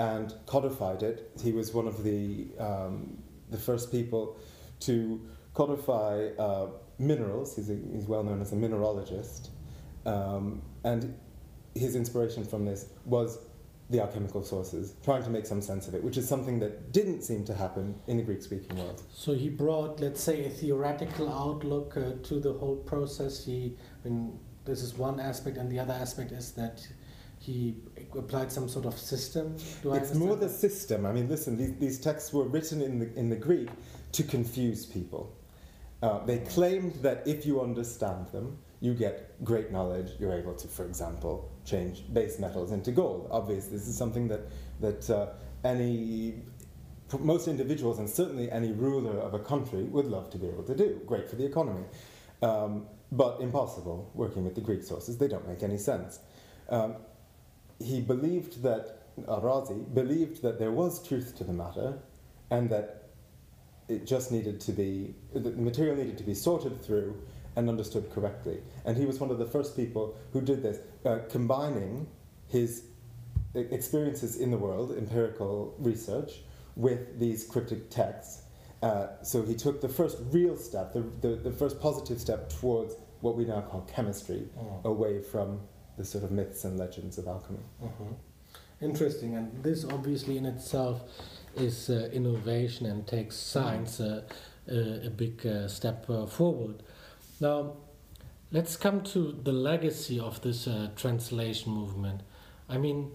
and 0.00 0.34
codified 0.46 1.02
it. 1.02 1.30
He 1.42 1.52
was 1.52 1.74
one 1.74 1.86
of 1.86 2.02
the, 2.02 2.48
um, 2.58 3.18
the 3.50 3.58
first 3.58 3.92
people 3.92 4.38
to 4.80 5.20
codify 5.52 6.28
uh, 6.38 6.68
minerals. 6.98 7.54
He's, 7.54 7.68
a, 7.68 7.76
he's 7.92 8.06
well 8.06 8.24
known 8.24 8.40
as 8.40 8.52
a 8.52 8.56
mineralogist. 8.56 9.50
Um, 10.06 10.62
and 10.84 11.14
his 11.74 11.96
inspiration 11.96 12.46
from 12.46 12.64
this 12.64 12.86
was 13.04 13.40
the 13.90 14.00
alchemical 14.00 14.42
sources, 14.42 14.94
trying 15.04 15.22
to 15.22 15.28
make 15.28 15.44
some 15.44 15.60
sense 15.60 15.86
of 15.86 15.94
it, 15.94 16.02
which 16.02 16.16
is 16.16 16.26
something 16.26 16.58
that 16.60 16.92
didn't 16.92 17.20
seem 17.20 17.44
to 17.44 17.52
happen 17.52 17.94
in 18.06 18.16
the 18.16 18.22
Greek 18.22 18.40
speaking 18.40 18.78
world. 18.78 19.02
So 19.12 19.34
he 19.34 19.50
brought, 19.50 20.00
let's 20.00 20.22
say, 20.22 20.46
a 20.46 20.48
theoretical 20.48 21.28
outlook 21.28 21.96
uh, 21.96 22.12
to 22.22 22.40
the 22.40 22.54
whole 22.54 22.76
process. 22.76 23.44
He, 23.44 23.76
I 24.02 24.08
mean, 24.08 24.38
this 24.64 24.80
is 24.80 24.94
one 24.94 25.20
aspect, 25.20 25.58
and 25.58 25.70
the 25.70 25.78
other 25.78 25.92
aspect 25.92 26.32
is 26.32 26.52
that 26.52 26.86
he 27.40 27.74
applied 28.16 28.52
some 28.52 28.68
sort 28.68 28.84
of 28.84 28.98
system. 28.98 29.56
Do 29.82 29.94
it's 29.94 30.14
more 30.14 30.36
the 30.36 30.48
system. 30.48 31.06
I 31.06 31.12
mean, 31.12 31.28
listen, 31.28 31.56
these, 31.56 31.74
these 31.76 31.98
texts 31.98 32.32
were 32.34 32.44
written 32.44 32.82
in 32.82 32.98
the, 32.98 33.14
in 33.18 33.30
the 33.30 33.36
Greek 33.36 33.70
to 34.12 34.22
confuse 34.22 34.84
people. 34.84 35.34
Uh, 36.02 36.24
they 36.26 36.38
claimed 36.38 36.94
that 36.96 37.26
if 37.26 37.46
you 37.46 37.62
understand 37.62 38.28
them, 38.28 38.58
you 38.80 38.92
get 38.94 39.42
great 39.42 39.72
knowledge. 39.72 40.12
You're 40.18 40.34
able 40.34 40.54
to, 40.54 40.68
for 40.68 40.84
example, 40.84 41.50
change 41.64 42.04
base 42.12 42.38
metals 42.38 42.72
into 42.72 42.92
gold. 42.92 43.28
Obviously, 43.30 43.72
this 43.72 43.88
is 43.88 43.96
something 43.96 44.28
that 44.28 44.40
that 44.80 45.10
uh, 45.10 45.28
any 45.64 46.36
most 47.18 47.48
individuals 47.48 47.98
and 47.98 48.08
certainly 48.08 48.50
any 48.50 48.72
ruler 48.72 49.18
of 49.18 49.34
a 49.34 49.38
country 49.38 49.82
would 49.84 50.06
love 50.06 50.30
to 50.30 50.38
be 50.38 50.46
able 50.46 50.62
to 50.62 50.74
do. 50.74 51.00
Great 51.06 51.28
for 51.28 51.36
the 51.36 51.44
economy, 51.44 51.84
um, 52.42 52.86
but 53.12 53.40
impossible 53.40 54.10
working 54.14 54.44
with 54.44 54.54
the 54.54 54.60
Greek 54.60 54.82
sources. 54.82 55.18
They 55.18 55.28
don't 55.28 55.46
make 55.46 55.62
any 55.62 55.76
sense. 55.76 56.20
Um, 56.70 56.96
he 57.80 58.00
believed 58.00 58.62
that 58.62 59.16
Arazi 59.26 59.92
believed 59.92 60.42
that 60.42 60.58
there 60.58 60.70
was 60.70 61.06
truth 61.06 61.36
to 61.38 61.44
the 61.44 61.52
matter, 61.52 61.98
and 62.50 62.70
that 62.70 63.08
it 63.88 64.06
just 64.06 64.30
needed 64.30 64.60
to 64.60 64.72
be 64.72 65.14
that 65.32 65.42
the 65.42 65.50
material 65.50 65.96
needed 65.96 66.16
to 66.18 66.24
be 66.24 66.34
sorted 66.34 66.80
through 66.80 67.20
and 67.56 67.68
understood 67.68 68.10
correctly. 68.12 68.58
And 68.84 68.96
he 68.96 69.04
was 69.04 69.18
one 69.18 69.30
of 69.30 69.38
the 69.38 69.46
first 69.46 69.76
people 69.76 70.16
who 70.32 70.40
did 70.40 70.62
this, 70.62 70.78
uh, 71.04 71.18
combining 71.28 72.06
his 72.46 72.84
experiences 73.54 74.36
in 74.36 74.50
the 74.50 74.56
world, 74.56 74.96
empirical 74.96 75.74
research, 75.78 76.42
with 76.76 77.18
these 77.18 77.44
cryptic 77.44 77.90
texts. 77.90 78.42
Uh, 78.82 79.08
so 79.22 79.42
he 79.42 79.54
took 79.54 79.80
the 79.80 79.88
first 79.88 80.18
real 80.30 80.56
step, 80.56 80.92
the, 80.92 81.00
the, 81.20 81.36
the, 81.36 81.50
first 81.50 81.80
positive 81.80 82.18
step 82.18 82.48
towards 82.48 82.94
what 83.20 83.36
we 83.36 83.44
now 83.44 83.60
call 83.60 83.82
chemistry, 83.82 84.48
oh. 84.58 84.80
away 84.84 85.20
from 85.20 85.60
the 86.00 86.06
sort 86.06 86.24
of 86.24 86.30
myths 86.30 86.64
and 86.64 86.78
legends 86.78 87.18
of 87.18 87.28
alchemy. 87.28 87.58
Mm-hmm. 87.84 88.12
Interesting, 88.80 89.34
and 89.34 89.62
this 89.62 89.84
obviously 89.84 90.38
in 90.38 90.46
itself 90.46 91.02
is 91.54 91.90
uh, 91.90 92.08
innovation 92.10 92.86
and 92.86 93.06
takes 93.06 93.36
science 93.36 94.00
uh, 94.00 94.22
uh 94.70 95.08
a 95.08 95.10
big 95.10 95.46
uh, 95.46 95.68
step 95.68 96.08
uh, 96.08 96.26
forward. 96.26 96.82
Now, 97.40 97.74
let's 98.50 98.76
come 98.76 99.02
to 99.14 99.20
the 99.48 99.52
legacy 99.52 100.18
of 100.18 100.40
this 100.40 100.66
uh, 100.66 100.88
translation 100.96 101.70
movement. 101.72 102.22
I 102.66 102.78
mean, 102.78 103.10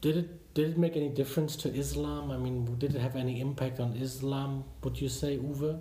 did 0.00 0.16
it 0.16 0.54
did 0.54 0.70
it 0.70 0.78
make 0.78 0.96
any 0.96 1.08
difference 1.08 1.56
to 1.62 1.68
Islam? 1.84 2.30
I 2.30 2.36
mean, 2.36 2.56
did 2.78 2.94
it 2.94 3.00
have 3.00 3.16
any 3.16 3.40
impact 3.40 3.80
on 3.80 3.90
Islam? 3.94 4.64
Would 4.84 5.00
you 5.00 5.08
say, 5.08 5.38
Uwe? 5.38 5.80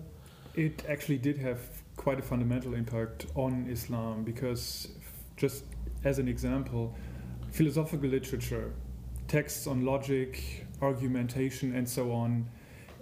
It 0.56 0.84
actually 0.90 1.20
did 1.20 1.38
have 1.38 1.60
quite 1.96 2.20
a 2.20 2.24
fundamental 2.24 2.74
impact 2.74 3.28
on 3.36 3.68
Islam 3.70 4.24
because, 4.24 4.88
just 5.36 5.64
as 6.04 6.20
an 6.20 6.28
example, 6.28 6.96
philosophical 7.52 8.10
literature, 8.10 8.74
texts 9.28 9.68
on 9.68 9.86
logic, 9.86 10.66
argumentation, 10.82 11.76
and 11.76 11.88
so 11.88 12.12
on, 12.12 12.48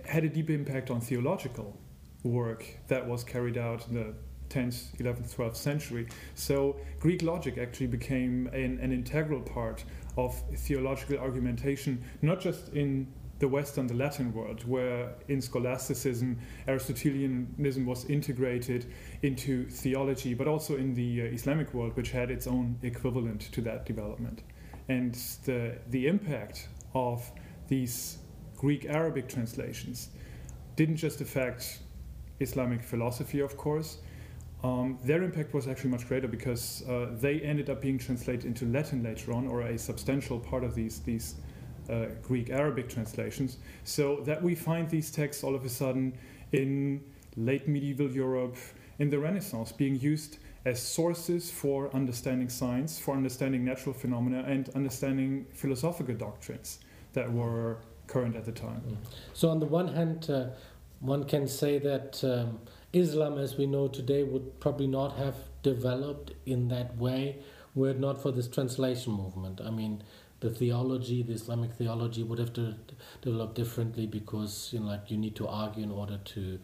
had 0.05 0.23
a 0.23 0.29
deep 0.29 0.49
impact 0.49 0.89
on 0.91 1.01
theological 1.01 1.77
work 2.23 2.65
that 2.87 3.05
was 3.05 3.23
carried 3.23 3.57
out 3.57 3.87
in 3.87 3.95
the 3.95 4.13
10th, 4.49 4.95
11th, 4.97 5.35
12th 5.35 5.55
century. 5.55 6.07
So 6.35 6.77
Greek 6.99 7.21
logic 7.21 7.57
actually 7.57 7.87
became 7.87 8.47
an, 8.47 8.79
an 8.81 8.91
integral 8.91 9.41
part 9.41 9.83
of 10.17 10.39
theological 10.55 11.17
argumentation, 11.17 12.03
not 12.21 12.39
just 12.39 12.69
in 12.69 13.11
the 13.39 13.47
Western, 13.47 13.87
the 13.87 13.93
Latin 13.93 14.33
world, 14.33 14.65
where 14.67 15.13
in 15.27 15.41
scholasticism, 15.41 16.37
Aristotelianism 16.67 17.85
was 17.85 18.05
integrated 18.05 18.85
into 19.23 19.69
theology, 19.69 20.33
but 20.33 20.47
also 20.47 20.77
in 20.77 20.93
the 20.93 21.21
uh, 21.21 21.25
Islamic 21.25 21.73
world, 21.73 21.95
which 21.97 22.11
had 22.11 22.31
its 22.31 22.47
own 22.47 22.77
equivalent 22.81 23.41
to 23.51 23.61
that 23.61 23.85
development. 23.85 24.43
And 24.87 25.15
the, 25.45 25.77
the 25.89 26.07
impact 26.07 26.69
of 26.93 27.29
these 27.67 28.19
Greek 28.55 28.85
Arabic 28.85 29.27
translations 29.27 30.09
didn't 30.75 30.97
just 30.97 31.19
affect 31.21 31.79
Islamic 32.39 32.83
philosophy, 32.83 33.39
of 33.39 33.57
course, 33.57 33.97
um, 34.63 34.97
their 35.03 35.21
impact 35.21 35.53
was 35.53 35.67
actually 35.67 35.91
much 35.91 36.07
greater 36.07 36.27
because 36.27 36.83
uh, 36.89 37.09
they 37.11 37.39
ended 37.41 37.69
up 37.69 37.81
being 37.81 37.99
translated 37.99 38.45
into 38.45 38.65
Latin 38.65 39.03
later 39.03 39.31
on, 39.31 39.47
or 39.47 39.61
a 39.61 39.77
substantial 39.77 40.39
part 40.39 40.63
of 40.63 40.73
these 40.73 40.99
these 41.01 41.35
uh, 41.89 42.05
Greek 42.23 42.49
Arabic 42.49 42.89
translations. 42.89 43.57
So 43.83 44.21
that 44.21 44.41
we 44.41 44.55
find 44.55 44.89
these 44.89 45.11
texts 45.11 45.43
all 45.43 45.55
of 45.55 45.65
a 45.65 45.69
sudden 45.69 46.13
in 46.51 47.03
late 47.35 47.67
medieval 47.67 48.09
Europe, 48.09 48.55
in 48.99 49.09
the 49.09 49.19
Renaissance, 49.19 49.71
being 49.71 49.99
used 49.99 50.37
as 50.63 50.81
sources 50.81 51.51
for 51.51 51.93
understanding 51.93 52.49
science, 52.49 52.97
for 52.97 53.15
understanding 53.15 53.63
natural 53.63 53.93
phenomena, 53.93 54.43
and 54.47 54.69
understanding 54.69 55.45
philosophical 55.53 56.15
doctrines 56.15 56.79
that 57.13 57.31
were 57.31 57.77
current 58.07 58.35
at 58.35 58.45
the 58.45 58.51
time. 58.51 58.81
Mm. 58.87 58.97
So, 59.33 59.49
on 59.49 59.59
the 59.59 59.65
one 59.65 59.89
hand, 59.89 60.29
uh, 60.29 60.47
one 60.99 61.25
can 61.25 61.47
say 61.47 61.77
that. 61.79 62.23
Um, 62.23 62.59
Islam, 62.93 63.37
as 63.37 63.57
we 63.57 63.65
know 63.65 63.89
today, 63.89 64.23
would 64.23 64.57
probably 64.61 64.87
not 64.87 65.17
have 65.17 65.35
developed 65.63 66.31
in 66.45 66.69
that 66.69 66.95
way 66.97 67.39
were 67.75 67.89
it 67.89 67.99
not 67.99 68.21
for 68.21 68.31
this 68.31 68.47
translation 68.47 69.11
movement. 69.11 69.59
I 69.61 69.69
mean, 69.69 70.01
the 70.39 70.49
theology, 70.49 71.23
the 71.23 71.33
Islamic 71.33 71.73
theology, 71.73 72.23
would 72.23 72.39
have 72.39 72.53
to 72.53 72.75
develop 73.21 73.53
differently 73.55 74.05
because 74.05 74.69
you 74.73 74.79
know, 74.79 74.87
like 74.87 75.09
you 75.09 75.17
need 75.17 75.35
to 75.37 75.47
argue 75.47 75.83
in 75.83 75.91
order 75.91 76.19
to 76.33 76.59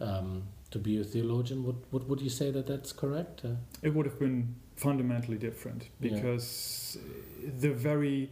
um, 0.00 0.44
to 0.70 0.78
be 0.78 1.00
a 1.00 1.04
theologian. 1.04 1.64
Would, 1.64 1.76
would 1.92 2.08
would 2.08 2.20
you 2.20 2.30
say 2.30 2.50
that 2.50 2.66
that's 2.66 2.92
correct? 2.92 3.42
Uh, 3.44 3.56
it 3.82 3.94
would 3.94 4.06
have 4.06 4.18
been 4.18 4.54
fundamentally 4.76 5.36
different 5.36 5.88
because 6.00 6.96
yeah. 6.96 7.50
the 7.58 7.70
very 7.70 8.30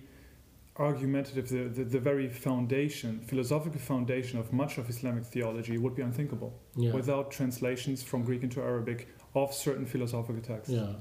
argumentative, 0.79 1.49
the, 1.49 1.65
the, 1.65 1.85
the, 1.85 1.99
very 1.99 2.29
foundation, 2.29 3.21
philosophical 3.21 3.81
foundation 3.81 4.39
of 4.39 4.53
much 4.53 4.79
of 4.79 4.89
Islamic 4.89 5.25
theology 5.27 5.77
would 5.77 5.95
be 5.95 6.03
unthinkable 6.03 6.55
yeah. 6.77 6.93
without 6.93 7.31
translations 7.33 8.03
from 8.03 8.23
Greek 8.23 8.43
into 8.45 8.63
Arabic 8.63 9.09
of 9.35 9.53
certain 9.53 9.85
philosophical 9.85 10.41
texts. 10.41 10.73
Yeah. 10.73 10.93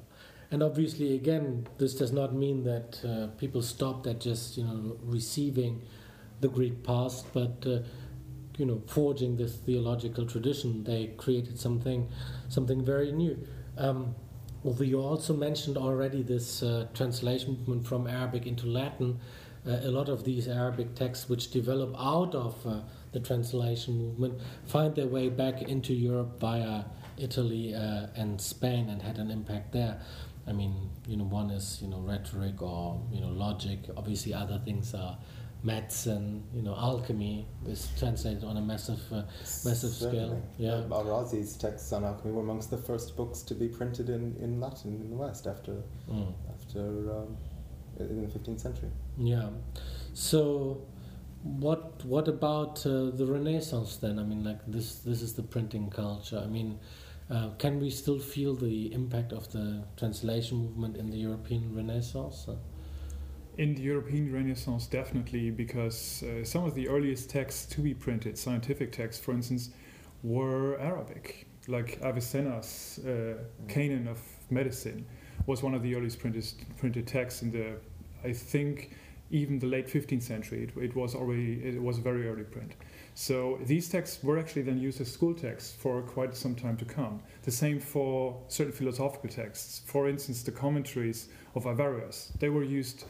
And 0.49 0.63
obviously, 0.63 1.13
again, 1.13 1.67
this 1.77 1.93
does 1.93 2.11
not 2.11 2.33
mean 2.33 2.63
that 2.63 3.03
uh, 3.03 3.27
people 3.37 3.61
stopped 3.61 4.07
at 4.07 4.21
just 4.21 4.57
you 4.57 4.63
know 4.63 4.97
receiving 5.03 5.81
the 6.39 6.47
Greek 6.47 6.83
past, 6.83 7.25
but 7.33 7.65
uh, 7.65 7.79
you 8.57 8.65
know 8.65 8.81
forging 8.87 9.35
this 9.35 9.57
theological 9.57 10.25
tradition. 10.25 10.83
They 10.83 11.07
created 11.17 11.59
something, 11.59 12.07
something 12.47 12.83
very 12.85 13.11
new. 13.11 13.45
Um, 13.77 14.15
you 14.79 14.99
also 14.99 15.33
mentioned 15.33 15.77
already 15.77 16.23
this 16.23 16.63
uh, 16.63 16.87
translation 16.93 17.57
movement 17.57 17.85
from 17.85 18.07
Arabic 18.07 18.47
into 18.47 18.67
Latin 18.67 19.19
uh, 19.67 19.81
a 19.83 19.91
lot 19.91 20.07
of 20.07 20.23
these 20.23 20.47
Arabic 20.47 20.95
texts, 20.95 21.27
which 21.27 21.51
develop 21.51 21.93
out 21.99 22.33
of 22.33 22.65
uh, 22.65 22.79
the 23.11 23.19
translation 23.19 23.97
movement, 23.97 24.39
find 24.65 24.95
their 24.95 25.07
way 25.07 25.29
back 25.29 25.61
into 25.61 25.93
Europe 25.93 26.39
via 26.39 26.85
Italy 27.17 27.73
uh, 27.75 28.07
and 28.15 28.39
Spain 28.39 28.89
and 28.89 29.01
had 29.01 29.17
an 29.17 29.29
impact 29.29 29.73
there. 29.73 29.99
I 30.47 30.53
mean, 30.53 30.89
you 31.07 31.17
know, 31.17 31.25
one 31.25 31.49
is 31.51 31.79
you 31.81 31.89
know 31.89 31.99
rhetoric 31.99 32.61
or 32.61 33.01
you 33.11 33.21
know 33.21 33.29
logic. 33.29 33.79
Obviously, 33.95 34.33
other 34.33 34.61
things 34.63 34.93
are 34.93 35.17
medicine, 35.63 36.43
you 36.53 36.61
know, 36.61 36.75
alchemy 36.75 37.47
is 37.67 37.89
translated 37.97 38.43
on 38.43 38.57
a 38.57 38.61
massive, 38.61 39.01
uh, 39.11 39.23
massive 39.65 39.91
Certainly. 39.91 40.17
scale. 40.17 40.43
Yeah, 40.57 40.71
uh, 40.71 40.99
Al-Razi's 40.99 41.57
texts 41.57 41.91
on 41.91 42.03
alchemy 42.03 42.31
were 42.33 42.41
amongst 42.41 42.69
the 42.69 42.77
first 42.77 43.15
books 43.17 43.41
to 43.43 43.55
be 43.55 43.67
printed 43.67 44.09
in, 44.09 44.35
in 44.39 44.59
Latin 44.59 45.01
in 45.01 45.09
the 45.09 45.15
West 45.15 45.47
after 45.47 45.83
mm. 46.09 46.33
after 46.53 46.79
um, 47.11 47.37
in 47.99 48.21
the 48.21 48.27
15th 48.27 48.61
century. 48.61 48.89
Yeah. 49.17 49.49
So, 50.13 50.81
what 51.43 52.03
what 52.05 52.27
about 52.27 52.85
uh, 52.85 53.11
the 53.11 53.25
Renaissance 53.25 53.97
then? 53.97 54.19
I 54.19 54.23
mean, 54.23 54.43
like 54.43 54.59
this 54.67 54.95
this 54.99 55.21
is 55.21 55.33
the 55.33 55.43
printing 55.43 55.89
culture. 55.89 56.41
I 56.43 56.47
mean, 56.47 56.79
uh, 57.29 57.49
can 57.57 57.79
we 57.79 57.89
still 57.89 58.19
feel 58.19 58.55
the 58.55 58.93
impact 58.93 59.33
of 59.33 59.51
the 59.51 59.83
translation 59.97 60.57
movement 60.57 60.95
in 60.95 61.09
the 61.09 61.17
European 61.17 61.75
Renaissance? 61.75 62.47
In 63.57 63.75
the 63.75 63.81
European 63.81 64.31
Renaissance, 64.31 64.87
definitely, 64.87 65.51
because 65.51 66.23
uh, 66.23 66.45
some 66.45 66.63
of 66.63 66.73
the 66.75 66.87
earliest 66.87 67.29
texts 67.29 67.65
to 67.73 67.81
be 67.81 67.93
printed, 67.93 68.37
scientific 68.37 68.91
texts, 68.91 69.23
for 69.23 69.33
instance, 69.33 69.71
were 70.23 70.79
Arabic, 70.79 71.47
like 71.67 71.99
Avicenna's 72.01 72.99
uh. 73.05 73.33
Canon 73.67 74.07
of 74.07 74.19
Medicine 74.49 75.05
was 75.47 75.63
one 75.63 75.73
of 75.73 75.81
the 75.83 75.95
earliest 75.95 76.19
printed, 76.19 76.45
printed 76.77 77.07
texts 77.07 77.41
in 77.41 77.51
the, 77.51 77.77
I 78.23 78.31
think, 78.31 78.91
even 79.29 79.59
the 79.59 79.67
late 79.67 79.87
15th 79.87 80.23
century. 80.23 80.63
It, 80.63 80.81
it, 80.81 80.95
was 80.95 81.15
already 81.15 81.61
it 81.63 81.81
was 81.81 81.97
a 81.97 82.01
very 82.01 82.27
early 82.27 82.43
print. 82.43 82.73
So 83.13 83.59
these 83.65 83.89
texts 83.89 84.23
were 84.23 84.37
actually 84.37 84.61
then 84.63 84.79
used 84.79 85.01
as 85.01 85.11
school 85.11 85.33
texts 85.33 85.75
for 85.75 86.01
quite 86.01 86.35
some 86.35 86.55
time 86.55 86.77
to 86.77 86.85
come. 86.85 87.21
The 87.43 87.51
same 87.51 87.79
for 87.79 88.41
certain 88.47 88.73
philosophical 88.73 89.29
texts. 89.29 89.81
For 89.85 90.07
instance, 90.07 90.43
the 90.43 90.51
commentaries 90.51 91.29
of 91.55 91.65
Averroes. 91.65 92.31
They 92.39 92.49
were 92.49 92.63
used 92.63 93.05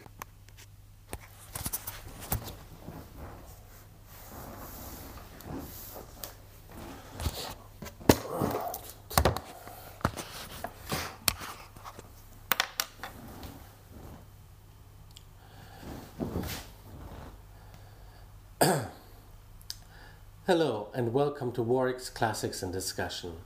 Hello 20.47 20.87
and 20.93 21.11
welcome 21.11 21.46
to 21.57 21.63
Warwick's 21.63 22.11
Classics 22.11 22.61
in 22.61 22.71
Discussion. 22.71 23.37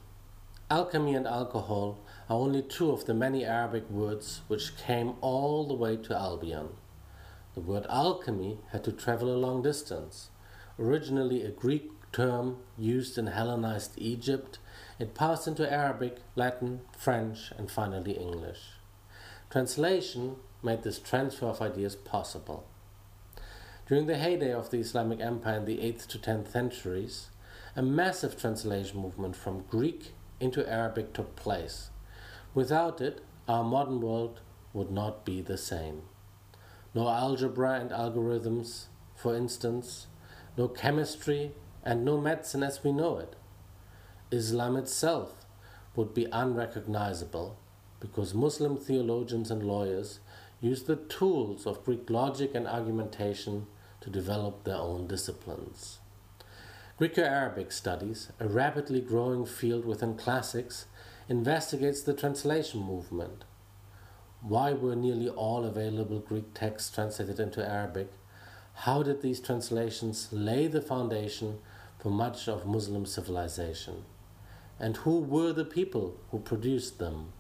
Alchemy 0.70 1.16
and 1.16 1.26
alcohol 1.26 1.98
are 2.30 2.36
only 2.36 2.62
two 2.62 2.92
of 2.92 3.06
the 3.06 3.14
many 3.14 3.46
Arabic 3.46 3.90
words 3.90 4.42
which 4.50 4.76
came 4.76 5.14
all 5.22 5.66
the 5.66 5.74
way 5.74 5.96
to 5.96 6.14
Albion. 6.14 6.72
The 7.54 7.62
word 7.62 7.86
alchemy 7.88 8.58
had 8.74 8.84
to 8.84 8.92
travel 8.92 9.34
a 9.34 9.40
long 9.40 9.62
distance. 9.62 10.30
Originally 10.78 11.42
a 11.42 11.52
Greek 11.52 11.90
term 12.12 12.58
used 12.78 13.18
in 13.18 13.28
Hellenized 13.28 13.94
Egypt, 13.96 14.60
it 15.00 15.16
passed 15.16 15.48
into 15.48 15.72
Arabic, 15.72 16.18
Latin, 16.36 16.82
French, 16.98 17.54
and 17.58 17.72
finally 17.72 18.18
English. 18.18 18.74
Translation 19.50 20.36
made 20.62 20.84
this 20.84 21.00
transfer 21.00 21.46
of 21.46 21.62
ideas 21.62 21.96
possible. 21.96 22.68
During 23.88 24.08
the 24.08 24.18
heyday 24.18 24.52
of 24.52 24.70
the 24.70 24.80
Islamic 24.80 25.22
Empire 25.22 25.60
in 25.60 25.66
the 25.66 25.78
8th 25.78 26.08
to 26.08 26.20
10th 26.20 26.52
centuries, 26.52 27.30
a 27.76 27.82
massive 27.82 28.38
translation 28.40 29.00
movement 29.00 29.36
from 29.36 29.64
Greek 29.70 30.14
into 30.40 30.70
Arabic 30.70 31.14
took 31.14 31.36
place. 31.38 31.90
Without 32.54 33.00
it, 33.00 33.24
our 33.48 33.64
modern 33.64 34.02
world 34.02 34.42
would 34.74 34.92
not 34.92 35.24
be 35.24 35.42
the 35.42 35.58
same. 35.58 36.02
No 36.94 37.08
algebra 37.08 37.80
and 37.80 37.92
algorithms, 37.92 38.88
for 39.16 39.36
instance, 39.36 40.08
no 40.58 40.68
chemistry, 40.68 41.54
and 41.84 42.04
no 42.04 42.20
medicine 42.20 42.62
as 42.62 42.84
we 42.84 42.92
know 42.92 43.18
it. 43.18 43.36
Islam 44.32 44.76
itself 44.76 45.46
would 45.96 46.14
be 46.14 46.28
unrecognizable 46.32 47.58
because 48.02 48.34
Muslim 48.34 48.78
theologians 48.78 49.50
and 49.50 49.64
lawyers 49.64 50.20
used 50.60 50.88
the 50.88 50.98
tools 50.98 51.66
of 51.66 51.86
Greek 51.86 52.10
logic 52.10 52.52
and 52.54 52.68
argumentation 52.68 53.68
to 54.02 54.10
develop 54.10 54.64
their 54.64 54.76
own 54.76 55.08
disciplines. 55.08 56.01
Greco 57.02 57.24
Arabic 57.24 57.72
studies, 57.72 58.32
a 58.40 58.48
rapidly 58.48 59.02
growing 59.02 59.44
field 59.44 59.86
within 59.86 60.16
classics, 60.16 60.86
investigates 61.28 62.04
the 62.04 62.14
translation 62.14 62.80
movement. 62.80 63.44
Why 64.44 64.74
were 64.74 64.96
nearly 64.96 65.28
all 65.28 65.66
available 65.66 66.20
Greek 66.20 66.54
texts 66.54 66.94
translated 66.94 67.40
into 67.40 67.68
Arabic? 67.68 68.12
How 68.86 69.02
did 69.02 69.24
these 69.24 69.40
translations 69.40 70.28
lay 70.32 70.68
the 70.68 70.80
foundation 70.80 71.58
for 71.98 72.12
much 72.12 72.48
of 72.48 72.68
Muslim 72.68 73.08
civilization? 73.08 74.04
And 74.80 74.98
who 74.98 75.22
were 75.22 75.54
the 75.54 75.66
people 75.66 76.20
who 76.30 76.38
produced 76.38 77.00
them? 77.00 77.34